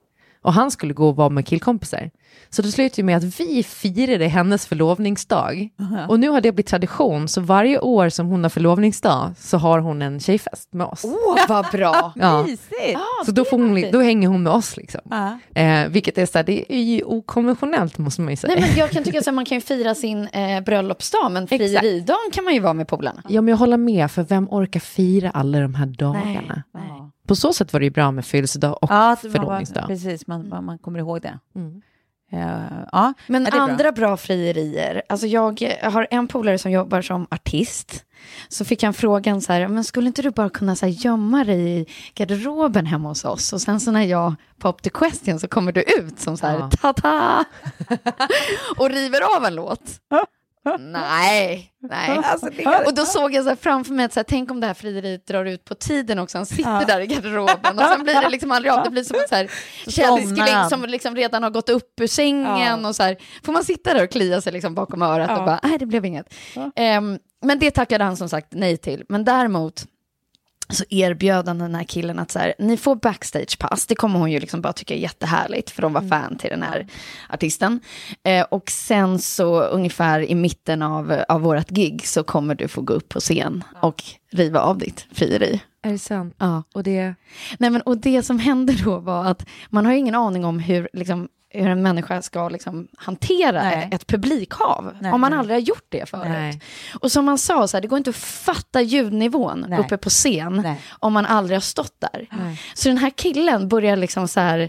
[0.43, 2.11] Och han skulle gå och vara med killkompisar.
[2.51, 5.69] Så det slutade med att vi firade hennes förlovningsdag.
[6.09, 9.79] Och nu har det blivit tradition, så varje år som hon har förlovningsdag så har
[9.79, 11.05] hon en tjejfest med oss.
[11.05, 12.13] Åh, vad bra!
[12.17, 12.43] Ja.
[12.43, 12.99] Mysigt.
[13.27, 15.01] Så då, får hon, då hänger hon med oss liksom.
[15.11, 15.39] Ja.
[15.63, 18.55] Eh, vilket är så här, det är ju okonventionellt måste man ju säga.
[18.55, 22.31] Nej, men jag kan tycka att man kan ju fira sin eh, bröllopsdag, men frieridagen
[22.33, 23.23] kan man ju vara med polarna.
[23.29, 26.63] Ja, men jag håller med, för vem orkar fira alla de här dagarna?
[26.73, 27.11] Ja.
[27.27, 29.85] På så sätt var det ju bra med födelsedag och Ja, förlovningsdag.
[29.87, 31.39] precis, man, man, man kommer ihåg det.
[31.57, 31.83] Mm.
[32.33, 33.61] Eh, ja, Men är bra.
[33.61, 34.17] andra bra.
[34.17, 38.05] frierier, alltså jag har en polare som jobbar som artist.
[38.49, 41.45] Så fick han frågan så här, men skulle inte du bara kunna så här, gömma
[41.45, 43.53] dig i garderoben hemma hos oss?
[43.53, 46.59] Och sen så när jag pop the question så kommer du ut som så här,
[46.59, 46.71] Ja.
[46.81, 47.45] ta-ta!
[48.79, 49.83] och river av en låt.
[50.77, 52.19] Nej, nej.
[52.87, 55.27] Och då såg jag så framför mig att så här, tänk om det här frieriet
[55.27, 56.39] drar ut på tiden också.
[56.39, 58.85] Han sitter där i garderoben och sen blir det liksom aldrig av.
[58.85, 59.51] Det blir som en så här
[59.87, 63.17] källskling somnar som liksom redan har gått upp ur sängen och så här.
[63.45, 66.05] Får man sitta där och klia sig liksom bakom örat och bara, nej det blev
[66.05, 66.35] inget.
[66.77, 69.05] Ehm, men det tackade han som sagt nej till.
[69.09, 69.85] Men däremot
[70.71, 74.33] så erbjöd han den här killen att så här, ni får backstagepass, det kommer hon
[74.33, 76.87] ju liksom bara tycka är jättehärligt, för de var fan till den här
[77.29, 77.81] artisten.
[78.23, 82.81] Eh, och sen så ungefär i mitten av, av vårt gig så kommer du få
[82.81, 84.03] gå upp på scen och
[84.33, 85.61] riva av ditt frieri.
[85.83, 86.35] Är det sant?
[86.39, 86.63] Ja.
[86.75, 87.15] Och det...
[87.59, 90.89] Nej, men, och det som hände då var att man har ingen aning om hur,
[90.93, 93.89] liksom, hur en människa ska liksom, hantera Nej.
[93.93, 96.27] ett, publikhav, Nej, om man aldrig har gjort det förut.
[96.29, 96.61] Nej.
[97.01, 99.79] Och som man sa, så här, det går inte att fatta ljudnivån Nej.
[99.79, 102.27] uppe på scen om man aldrig har stått där.
[102.75, 104.69] Så den här killen börjar liksom så här,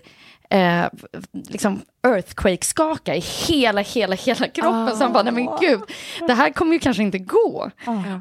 [0.49, 0.85] eh,
[1.31, 4.97] liksom earthquake-skaka i hela, hela, hela kroppen.
[4.97, 5.81] Så han bara, nej men gud,
[6.27, 7.71] det här kommer ju kanske inte gå.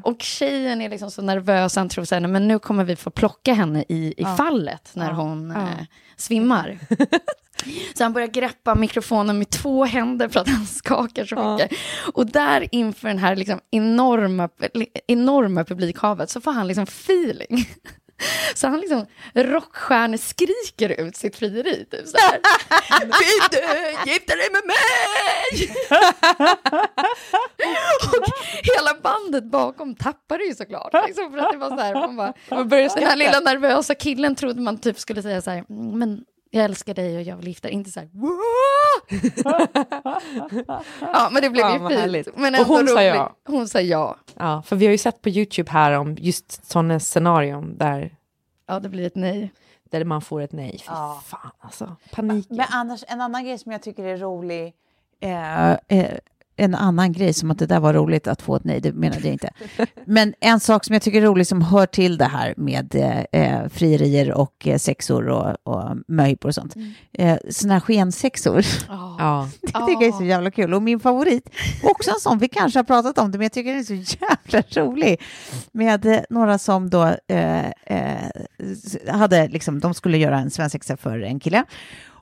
[0.03, 2.95] Och tjejen är liksom så nervös, han tror så här, nej, men nu kommer vi
[2.95, 5.67] få plocka henne i, i fallet när hon eh,
[6.17, 6.79] svimmar.
[7.97, 11.77] Så han börjar greppa mikrofonen med två händer för att han skakar så mycket.
[12.13, 14.49] Och där inför den här liksom enorma,
[15.07, 17.69] enorma publikhavet så får han liksom feeling.
[18.55, 21.85] Så han liksom rockstjärneskriker ut sitt frieri.
[21.91, 22.39] Typ så här.
[23.01, 23.11] Vill
[23.51, 25.75] du gifta dig med mig?
[28.07, 28.25] och
[28.63, 31.07] hela bandet bakom tappade ju såklart.
[31.07, 34.35] Liksom, för att det var så här, man bara, Man den här lilla nervösa killen
[34.35, 37.47] trodde man typ skulle säga så här, "Mm, men jag älskar dig och jag vill
[37.47, 37.69] gifta.
[37.69, 38.09] Inte så här!
[41.01, 41.99] Ja, men det blev Fan, ju fint.
[41.99, 42.37] härligt.
[42.37, 43.35] Men Och hon sa ja.
[43.47, 44.15] Hon sa ja.
[44.35, 48.15] Ja, för vi har ju sett på YouTube här om just sådana scenarion där,
[48.67, 49.51] Ja, det blir ett nej.
[49.89, 50.71] där man får ett nej.
[50.71, 52.47] Fy fan alltså, panik.
[52.49, 54.73] Men annars, en annan grej som jag tycker är rolig,
[55.19, 55.77] eh, eh,
[56.59, 59.21] en annan grej som att det där var roligt att få ett nej, det menade
[59.21, 59.49] jag inte.
[60.05, 63.41] Men en sak som jag tycker är rolig som hör till det här med eh,
[63.41, 66.75] eh, frierier och eh, sexor och, och möhippor och sånt.
[67.13, 68.65] Eh, såna här skensexor.
[68.87, 70.73] Ja, Det tycker jag är så jävla kul.
[70.73, 71.49] Och min favorit,
[71.83, 74.15] också en sån, vi kanske har pratat om det, men jag tycker den är så
[74.21, 75.21] jävla rolig.
[75.71, 78.31] Med eh, några som då eh, eh,
[79.07, 81.65] hade, liksom, de skulle göra en svensexa för en kille.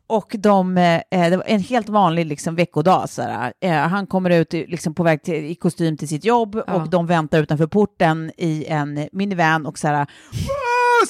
[0.09, 3.09] Och de, eh, det var en helt vanlig liksom, veckodag.
[3.09, 3.53] Sådär.
[3.61, 6.73] Eh, han kommer ut liksom, på väg till, i kostym till sitt jobb Ja.
[6.73, 10.07] och de väntar utanför porten i en minivan och sådär,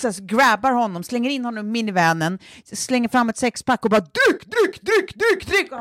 [0.01, 2.39] så, grabbar honom, slänger in honom i minivanen,
[2.73, 5.71] slänger fram ett sexpack och bara dryck, dryck, dryck, dryck, dryck.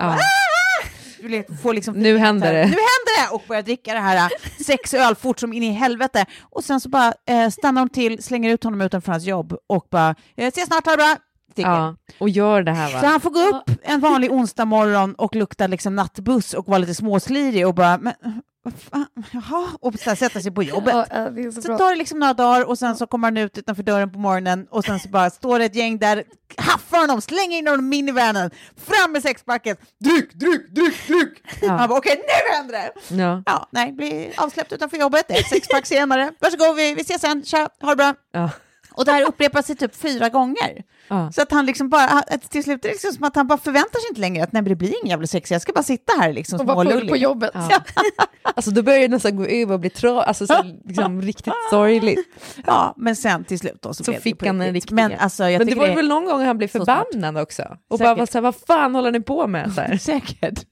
[1.63, 2.61] Får liksom, Nu händer det.
[2.61, 3.35] Nu händer det!
[3.35, 4.31] Och börjar dricka det här
[4.65, 6.27] sex öl fort som in i helvete.
[6.41, 9.87] Och sen så bara eh, stannar de till, slänger ut honom utanför hans jobb och
[9.91, 11.17] bara eh, ses snart, ha det bra!
[11.57, 11.71] Sticker.
[11.71, 13.07] ja, och gör det här Så va?
[13.07, 16.95] han får gå upp en vanlig onsdag morgon och lukta liksom nattbuss och vara lite
[16.95, 18.15] småslirig och bara, men
[18.63, 20.95] vad fan, jaha, och så här, sätta sig på jobbet.
[20.95, 23.37] Ja, ja, det så Så tar det liksom några dagar och sen så kommer han
[23.37, 26.25] ut utanför dörren på morgonen och sen så bara står det ett gäng där,
[26.57, 28.51] haffar honom, slänger in honom i minivanen,
[28.87, 31.43] fram med sexpacket, dryck, dryck, dryck, dryck.
[31.69, 33.23] Han bara okej, nu händer det!
[33.23, 33.43] Ja.
[33.47, 37.69] Ja, nej, blir avsläppt utanför jobbet, ett sexpack senare, varsågod, vi, vi ses sen, tja,
[37.83, 38.15] ha det bra.
[38.33, 38.51] Ja.
[38.97, 40.83] Och det här upprepar sig typ fyra gånger.
[41.09, 41.33] Ja.
[41.33, 44.01] Så att han liksom bara, till slut är det liksom som att han bara förväntar
[44.01, 46.13] sig inte längre att nej, men det blir ingen jävla sex, jag ska bara sitta
[46.21, 47.51] här liksom Och vara full på jobbet.
[47.55, 47.81] Ja.
[48.57, 52.29] Alltså då börjar det nästan gå över och bli tra- alltså, så, liksom, riktigt sorgligt.
[52.67, 54.75] Ja, men sen till slut då så, Så blev det fick på han en riktigt.
[54.75, 54.95] riktig.
[54.95, 57.63] Men alltså jag Men det var det väl någon gång han blev förbannad också?
[57.91, 58.07] Och Säkert.
[58.11, 59.73] bara var så här, vad fan håller ni på med?
[59.75, 59.97] Så här.
[60.01, 60.65] Säkert.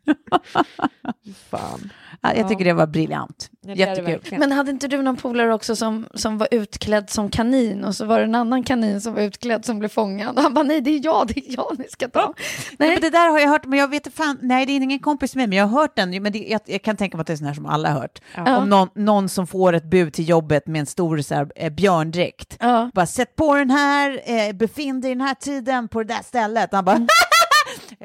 [1.50, 1.90] Fan.
[2.20, 3.50] Ja, jag tycker det var briljant.
[3.66, 4.38] Ja, Jättekul.
[4.38, 8.04] Men hade inte du någon polare också som, som var utklädd som kanin och så
[8.04, 10.80] var det en annan kanin som var utklädd som blev fångad och han bara nej
[10.80, 12.34] det är jag, det är jag ni ska ta.
[12.78, 12.90] Nej.
[12.90, 14.98] Men det där har jag hört, men jag vet inte fan, nej det är ingen
[14.98, 17.20] kompis med mig, men jag har hört den, men det, jag, jag kan tänka mig
[17.20, 18.20] att det är sån här som alla har hört.
[18.34, 18.56] Ja.
[18.56, 21.70] Om någon, någon som får ett bud till jobbet med en stor så här, eh,
[21.72, 22.56] björndräkt.
[22.60, 22.90] Ja.
[22.94, 26.22] Bara sätt på den här, eh, befinn dig i den här tiden på det där
[26.22, 26.72] stället.
[26.72, 26.96] Han bara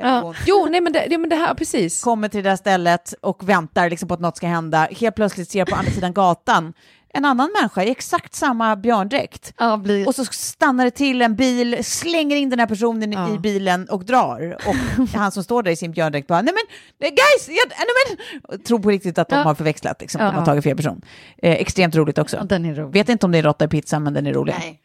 [0.02, 0.34] Ja.
[0.46, 2.04] Jo, nej men det, ja, men det här, precis.
[2.04, 4.88] kommer till det där stället och väntar liksom på att något ska hända.
[4.92, 6.74] Helt plötsligt ser på andra sidan gatan
[7.14, 9.54] en annan människa i exakt samma björndräkt.
[9.58, 10.08] Ja, blir...
[10.08, 13.36] Och så stannar det till en bil, slänger in den här personen Ja.
[13.36, 14.58] i bilen och drar.
[14.68, 16.54] Och han som står där i sin björndräkt bara, nej
[17.00, 18.18] men guys, jag, nej
[18.50, 19.44] men, tror på riktigt att de Ja.
[19.44, 20.28] har förväxlat, liksom, Ja.
[20.28, 21.02] de har tagit fel person.
[21.38, 22.38] Eh, extremt roligt också.
[22.38, 22.94] ja, den är rolig.
[22.94, 24.56] Vet inte om det är råtta i pizzan, men den är rolig.
[24.60, 24.80] Nej.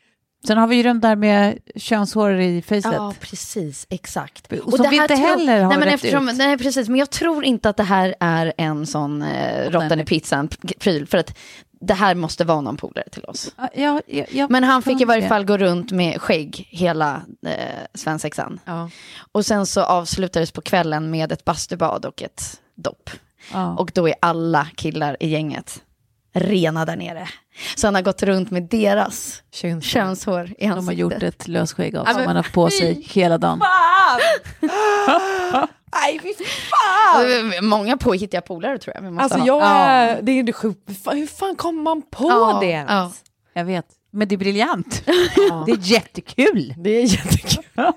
[0.47, 2.85] Sen har vi ju den där med könshår i facet.
[2.85, 4.53] Ja, precis, exakt.
[4.53, 6.37] Och som vi inte heller har nej, men eftersom, ut.
[6.37, 10.05] nej, precis, men jag tror inte att det här är en sån eh, råttan i
[10.05, 11.37] pizzan-pryl, för att
[11.81, 13.55] det här måste vara någon polare till oss.
[13.75, 17.53] Ja, ja, ja, Men han fick i varje fall gå runt med skägg hela eh,
[17.95, 18.61] svensexan.
[19.33, 23.11] Och sen så avslutades på kvällen med ett bastubad och ett dopp.
[23.79, 25.83] Och då är alla killar i gänget
[26.35, 27.29] rena där nere.
[27.77, 29.81] Så han har gått runt med deras Könshår.
[29.89, 30.99] könshår i De har ansiktet.
[30.99, 33.63] gjort ett lösskägg av Ja, som men man har haft på sig hela dagen.
[35.93, 37.53] Nej, fy fan!
[37.55, 39.47] Ja, Många påhittiga polare tror jag vi måste Alltså ha.
[39.47, 40.17] jag Ja.
[40.23, 40.89] det är det sjukt.
[41.13, 42.91] Hur fan kommer man på Ja, det ens?
[42.91, 43.13] ja.
[43.57, 45.03] Jag vet, men det är briljant.
[45.67, 46.75] Det är jättekul.
[46.79, 47.65] Det är jättekul.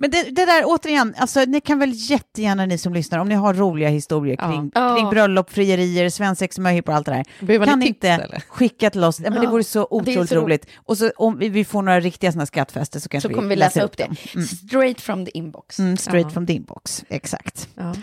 [0.00, 3.34] Men det, det där återigen, alltså, ni kan väl jättegärna ni som lyssnar, om ni
[3.34, 4.48] har roliga historier Ja.
[4.50, 4.96] kring, Ja.
[4.96, 7.24] kring bröllop, frierier, svensex, möhippor och allt det där.
[7.46, 8.40] Behöver kan ni tips, inte eller?
[8.48, 9.20] skicka till oss?
[9.20, 10.66] Ja, men det vore så otroligt så ro- roligt.
[10.76, 13.48] Och så om vi, vi får några riktiga såna skattfester så kan Så vi kommer
[13.48, 14.04] vi läsa upp det.
[14.04, 14.16] dem.
[14.34, 14.46] Mm.
[14.46, 15.78] Straight from the inbox.
[15.78, 16.30] Mm, straight Ja.
[16.30, 17.68] from the inbox, exakt.
[17.74, 17.94] Ja.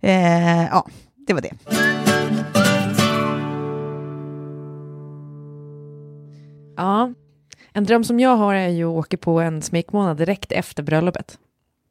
[0.00, 0.86] Eh, ja,
[1.26, 1.50] det var det.
[6.76, 7.12] ja.
[7.72, 11.38] En dröm som jag har är ju att åka på en smekmånad direkt efter bröllopet.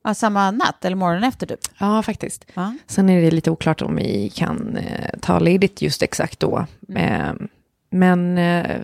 [0.03, 1.59] Ja, samma natt eller morgonen efter typ?
[1.79, 2.45] Ja, faktiskt.
[2.53, 2.73] Ja.
[2.87, 6.65] Sen är det lite oklart om vi kan eh, ta ledigt just exakt då.
[6.95, 7.31] Eh,
[7.89, 8.77] men eh,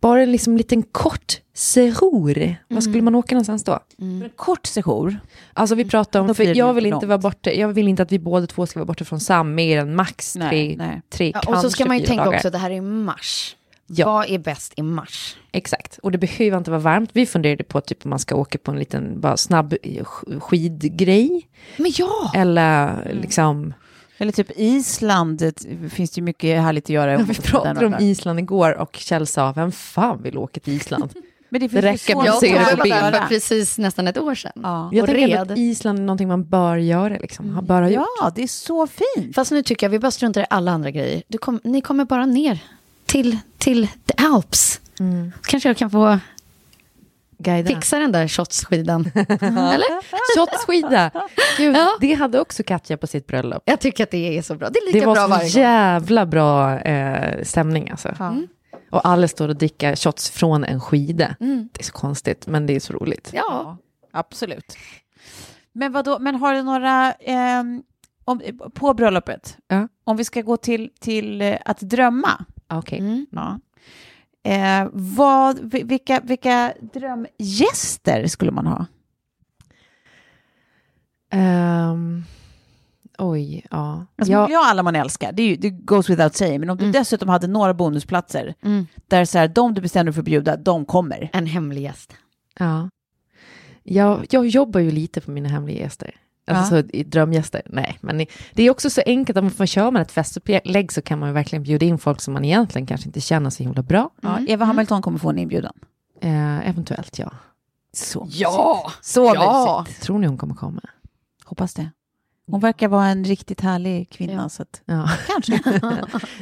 [0.00, 2.56] bara en liksom liten kort sejour.
[2.68, 3.78] Var skulle man åka någonstans då?
[3.98, 5.20] En kort sejour.
[5.52, 8.12] Alltså vi pratar Då om, för jag vill inte vara borta, jag vill inte att
[8.12, 11.02] vi båda två ska vara borta från Sam mer än max Nej, tre, nej.
[11.10, 12.36] tre Ja, och så ska man ju tänka dagar.
[12.36, 13.56] också, det här är mars.
[13.90, 14.06] Ja.
[14.12, 15.36] Vad är bäst i mars?
[15.52, 17.10] Exakt, och det behöver inte vara varmt.
[17.12, 20.40] Vi funderade på typ om man ska åka på en liten bara snabb eh, sk-
[20.40, 21.48] skidgrej.
[21.76, 22.32] Men ja!
[22.34, 23.74] Eller liksom,
[24.18, 27.16] Eller typ Island, det finns det ju mycket härligt att göra.
[27.16, 31.10] Vi pratade om Island igår och Kjell sa, vem fan vill åka till Island?
[31.50, 32.94] Men det, Det räcker med Jag att se det var på bild.
[32.94, 34.52] där för precis nästan ett år sedan.
[34.54, 34.90] Ja.
[34.92, 35.52] Jag och tänker red.
[35.52, 37.50] att Island är någonting man bör göra, liksom.
[37.50, 38.06] Har bara gjort.
[38.20, 39.34] ja, det är så fint.
[39.34, 41.22] Fast nu tycker jag vi bara struntar i alla andra grejer.
[41.28, 42.62] Du kom, ni kommer bara ner
[43.08, 44.80] till, till the Alps.
[45.00, 45.32] Mm.
[45.42, 46.18] Kanske jag kan få
[47.38, 47.68] Guida.
[47.68, 49.10] fixa den där shotsskidan.
[49.14, 50.36] Eller?
[50.36, 51.10] Shotsskida!
[51.56, 51.88] Gud, Ja.
[52.00, 53.62] det hade också Katja på sitt bröllop.
[53.66, 54.70] Jag tycker att det är så bra.
[54.70, 55.62] Det är lika Det var bra så varje gång.
[55.62, 58.14] jävla bra eh, stämning alltså.
[58.18, 58.34] Ja.
[58.90, 61.36] Och alla står och dricker shots från en skida.
[61.40, 61.68] Mm.
[61.72, 63.30] Det är så konstigt, men det är så roligt.
[63.34, 63.76] Ja.
[64.12, 64.76] Absolut.
[65.72, 67.82] Men, vadå, men har du några, ehm,
[68.24, 68.40] om,
[68.74, 69.88] på bröllopet, Ja.
[70.04, 72.98] om vi ska gå till, till eh, att drömma, Okej.
[72.98, 73.26] Mm.
[73.30, 73.60] ja.
[74.42, 78.86] eh, vad, vi- vilka, vilka drömgäster skulle man ha?
[81.30, 82.24] Ehm,
[83.18, 84.06] oj, ja.
[84.16, 84.38] Alltså, ja.
[84.38, 86.76] Man vill ha alla man älskar, det, är ju, det goes without saying, men om
[86.76, 86.92] du Mm.
[86.92, 88.86] dessutom hade några bonusplatser, Mm.
[89.08, 91.30] där så här, de du bestämde dig för att bjuda, de kommer.
[91.32, 92.16] En hemlig gäst.
[92.58, 92.90] ja.
[93.90, 96.14] Jag, jag jobbar ju lite på mina hemliga gäster.
[96.48, 96.82] Alltså Ja.
[96.82, 97.98] så, i drömgäster, nej.
[98.00, 101.28] Men det är också så enkelt, om man kör med ett festupplägg så kan man
[101.28, 104.10] ju verkligen bjuda in folk som man egentligen kanske inte känner så himla bra.
[104.20, 105.72] Ja, Eva Hamilton kommer få en inbjudan.
[106.20, 107.30] Eh, eventuellt, ja.
[107.92, 108.92] Så Ja!
[109.00, 109.84] Så Ja.
[109.86, 110.02] mysigt.
[110.02, 110.80] Tror ni hon kommer komma?
[111.44, 111.90] Hoppas det.
[112.50, 114.48] Hon verkar vara en riktigt härlig kvinna, Ja.
[114.48, 115.08] så att, Ja.
[115.26, 115.60] kanske.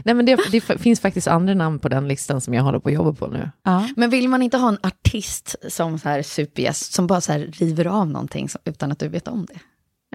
[0.04, 2.88] Nej, men det, det finns faktiskt andra namn på den listan som jag håller på
[2.88, 3.50] att jobba på nu.
[3.62, 3.88] ja.
[3.96, 7.38] Men vill man inte ha en artist som så här supergäst som bara så här
[7.38, 9.58] river av någonting som, utan att du vet om det?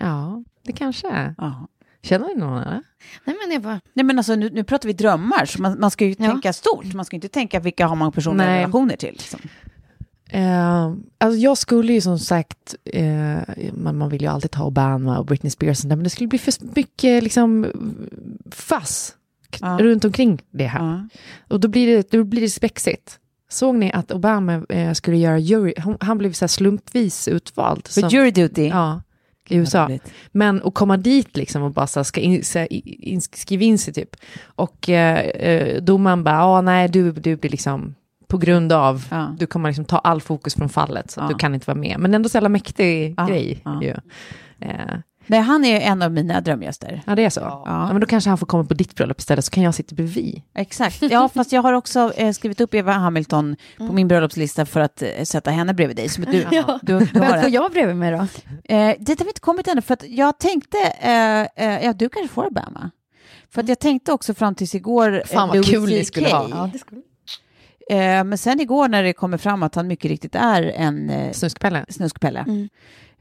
[0.02, 1.36] Ja, det kanske är.
[1.38, 1.68] Ja.
[2.04, 2.58] Känner ni någon?
[2.62, 2.84] Eller?
[3.26, 5.92] Nej men jag bara, Nej men alltså nu, nu pratar vi drömmar, så man, man
[5.92, 6.26] ska ju Ja.
[6.32, 6.94] tänka stort.
[6.94, 8.60] Man ska inte tänka vilka har man personliga Nej.
[8.60, 9.12] relationer till.
[9.12, 9.40] Liksom.
[10.30, 13.38] Eh, alltså jag skulle ju som sagt, eh,
[13.74, 16.10] man, man vill ju alltid ta Obama och Britney Spears, och sånt där, men det
[16.10, 17.68] skulle bli för mycket liksom
[18.52, 19.16] fass
[19.62, 19.78] Ja.
[19.82, 21.08] runt omkring det här.
[21.50, 23.20] Och då blir det, då blir det spexigt.
[23.50, 27.88] Såg ni att Obama eh, skulle göra jury, han, han blev så här slumpvis utvald.
[27.88, 28.68] För som- jury duty.
[28.68, 29.02] Ja,
[29.54, 29.90] i USA.
[30.32, 33.94] Men att komma dit liksom och bara så ska in, så in, skriva in sig
[33.94, 34.16] typ.
[34.56, 37.96] Och eh, eh, domaren bara, ja nej du, du blir liksom
[38.28, 39.36] på grund av, Ja.
[39.40, 41.28] du kommer liksom ta all fokus från fallet så Ja.
[41.28, 42.00] du kan inte vara med.
[42.00, 43.94] Men ändå så jävla mäktig Ja, grej ju.
[44.60, 44.96] Eh,
[45.28, 47.02] Nej, han är en av mina drömgäster.
[47.08, 47.40] ja det är så.
[47.40, 47.64] Ja.
[47.66, 47.88] Ja.
[47.92, 50.42] men då kanske han får komma på ditt bröllop istället så kan jag sitta bredvid.
[50.56, 51.02] Exakt.
[51.02, 55.02] Ja, fast jag har också eh, skrivit upp Eva Hamilton på min bröllopslista för att
[55.02, 56.10] eh, sätta henne bredvid dig.
[56.10, 56.80] Som du, Ja.
[56.82, 57.48] du, du har vem får det.
[57.48, 58.18] jag bredvid mig då?
[58.18, 58.28] Eh,
[59.00, 62.34] det har vi inte kommit ännu, för att jag tänkte, eh, eh, ja du kanske
[62.34, 62.92] får Obama.
[63.54, 66.08] För att jag tänkte också fram tills igår, eh, Fan vad Louis kul ni CK.
[66.08, 66.48] skulle ha.
[66.50, 67.02] Ja, det skulle
[67.90, 71.32] Eh, men sen igår när det kommer fram att han mycket riktigt är en eh,
[71.32, 71.86] Snuskpelle.
[71.90, 72.70] snuskpelle, Mm.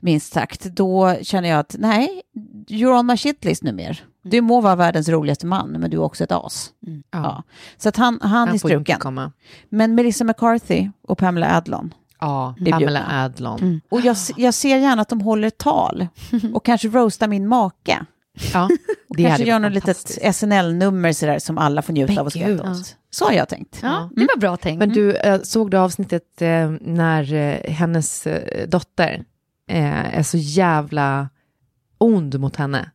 [0.00, 2.22] Minst sagt, då känner jag att nej,
[2.68, 3.96] you're on my shitlist numera.
[4.22, 6.70] Du må vara världens roligaste man, men du är också ett as.
[6.80, 6.92] Ja.
[7.10, 7.42] Ja.
[7.76, 9.30] Så att han, han, är Han inte struken.
[9.68, 11.94] Men Melissa McCarthy och Pamela Adlon.
[12.20, 13.06] Ja, Pamela.
[13.10, 13.80] Adlon.
[13.88, 16.06] Och jag, jag ser gärna att de håller tal
[16.54, 18.06] och kanske roastar min make.
[18.52, 18.68] Ja,
[19.08, 20.36] Och det kanske hade gör något litet.
[20.36, 22.96] SNL-nummer sådär som alla får njuta Men av och skratta åt.
[23.10, 23.78] Så har jag tänkt.
[23.82, 24.78] Ja, det var bra tänkt.
[24.78, 28.26] Men du, eh, såg du avsnittet eh, när eh, hennes
[28.68, 29.24] dotter
[29.70, 31.28] eh, är så jävla
[31.98, 32.90] ond mot henne?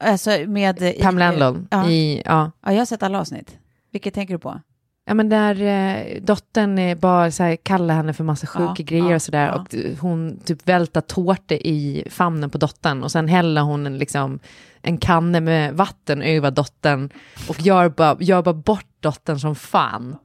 [0.00, 0.82] Alltså med...
[0.82, 1.68] i- Pamela Adlon.
[1.70, 1.88] Ja.
[1.90, 2.50] I, ja.
[2.62, 3.58] ja, jag har sett alla avsnitt.
[3.92, 4.60] Vilket tänker du på?
[5.04, 8.84] Ja men där eh, dottern eh, bara så här, kallar henne för massa sjuka Ja,
[8.84, 9.46] grejer ja, och sådär.
[9.46, 9.60] ja.
[9.60, 13.02] Och eh, hon typ vältar tårtor i famnen på dottern.
[13.02, 14.38] Och sen häller hon en, liksom,
[14.82, 17.10] en kanne med vatten över dottern.
[17.48, 20.16] Och gör bara, gör bara bort dottern som fan.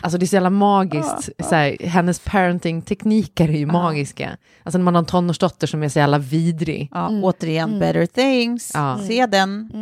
[0.00, 1.30] Alltså det är så jävla magiskt.
[1.38, 4.36] Så här, hennes parenting-tekniker är ju magiska.
[4.62, 6.88] Alltså när man har en tonårsdotter som är så jävla vidrig.
[6.92, 8.70] Ja, Återigen, Better Things.
[8.74, 9.00] Ja.
[9.08, 9.72] Se den.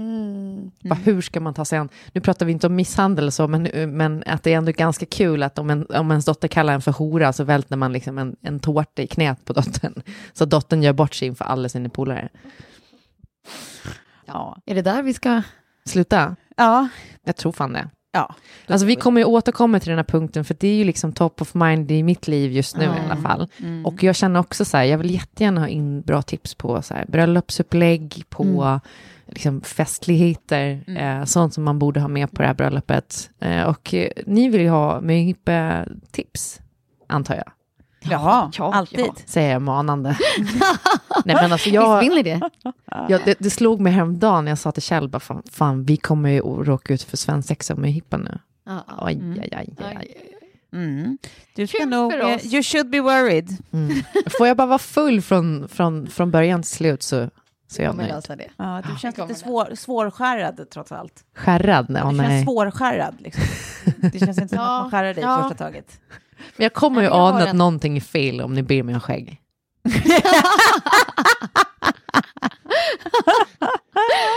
[0.84, 1.88] Bara, hur ska man ta sig an?
[2.12, 3.62] Nu pratar vi inte om misshandel så, men,
[3.96, 6.82] men att det är ändå ganska kul att om, en, om ens dotter kallar en
[6.82, 10.02] för hora så välter man liksom en, en tårta i knät på dottern.
[10.32, 12.28] Så dottern gör bort sig inför alla sina polare.
[14.26, 14.56] Ja.
[14.66, 15.42] Är det där vi ska...
[15.84, 16.36] Sluta?
[16.56, 16.88] Ja.
[17.24, 17.88] Jag tror fan det.
[18.12, 18.34] Ja.
[18.66, 21.42] Alltså vi kommer ju återkomma till den här punkten för det är ju liksom top
[21.42, 23.48] of mind i mitt liv just nu i alla fall.
[23.58, 23.86] Mm.
[23.86, 26.94] Och jag känner också så här, jag vill jättegärna ha in bra tips på så
[26.94, 28.80] här, bröllopsupplägg, på
[29.26, 33.30] liksom festligheter, eh, sånt som man borde ha med på det här bröllopet.
[33.40, 35.00] Eh, och eh, ni vill ju ha
[36.10, 36.60] tips
[37.06, 37.52] antar jag.
[38.02, 39.00] Jaha, Ja, alltid.
[39.00, 39.14] ja.
[39.26, 40.08] Säger jag manande.
[41.24, 42.40] Nej men alltså jag, Visst vill ni det?
[43.08, 45.96] jag det, det slog mig häromdagen när jag sa till Kjell, bara, fan, fan vi
[45.96, 48.38] kommer ju att råka ut för svensexa med hippan nu.
[48.66, 49.06] Ja, ja.
[49.06, 50.16] Aj, aj, aj, aj, aj.
[50.72, 51.18] Mm.
[51.54, 52.12] Du ska nog...
[52.12, 52.44] för eh, oss.
[52.44, 53.56] You should be worried.
[53.72, 54.02] Mm.
[54.38, 57.30] Får jag bara vara full från, från, från början till slut så,
[57.68, 58.14] Så är jag kommer nöjd.
[58.14, 58.48] lösa det.
[58.56, 59.44] Ja, du känns kommer lite det.
[59.44, 61.24] svår, svårskärrad trots allt.
[61.36, 61.86] Skärrad?
[61.90, 62.44] Nej, du känns nej.
[62.44, 63.14] svårskärrad.
[63.18, 63.42] Liksom.
[64.12, 65.42] Det känns inte som Ja, att man skärrar dig ja.
[65.48, 66.00] första taget.
[66.56, 67.56] Men jag kommer ju jag ana att en.
[67.56, 69.40] någonting är fel om ni ber mig om skägg.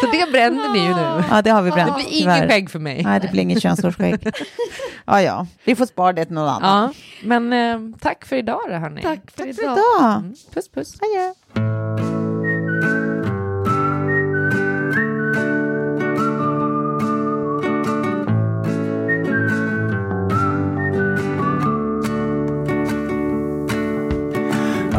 [0.01, 1.23] Så det brände ni ju nu.
[1.29, 1.95] Ja, det har vi Det bränt.
[1.95, 2.37] blir tyvärr.
[2.37, 3.03] inget skägg för mig.
[3.03, 4.31] Nej, det blir inget könshårsskägg.
[5.05, 5.47] Ja, ja.
[5.63, 6.93] Vi får spara det till någon annan.
[6.93, 6.93] Ja,
[7.23, 9.01] men eh, tack för idag då, hörni.
[9.01, 9.55] Tack för Tack idag.
[9.55, 9.63] för
[10.01, 10.11] idag.
[10.17, 10.93] Mm, puss, puss.
[11.01, 12.22] Adjö.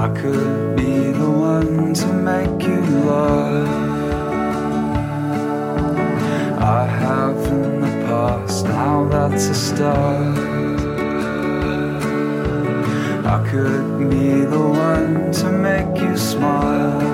[0.05, 3.69] I could be the one to make you love.
[6.61, 10.39] I have in the past, now that's a start.
[13.25, 17.14] I could be the one to make you smile.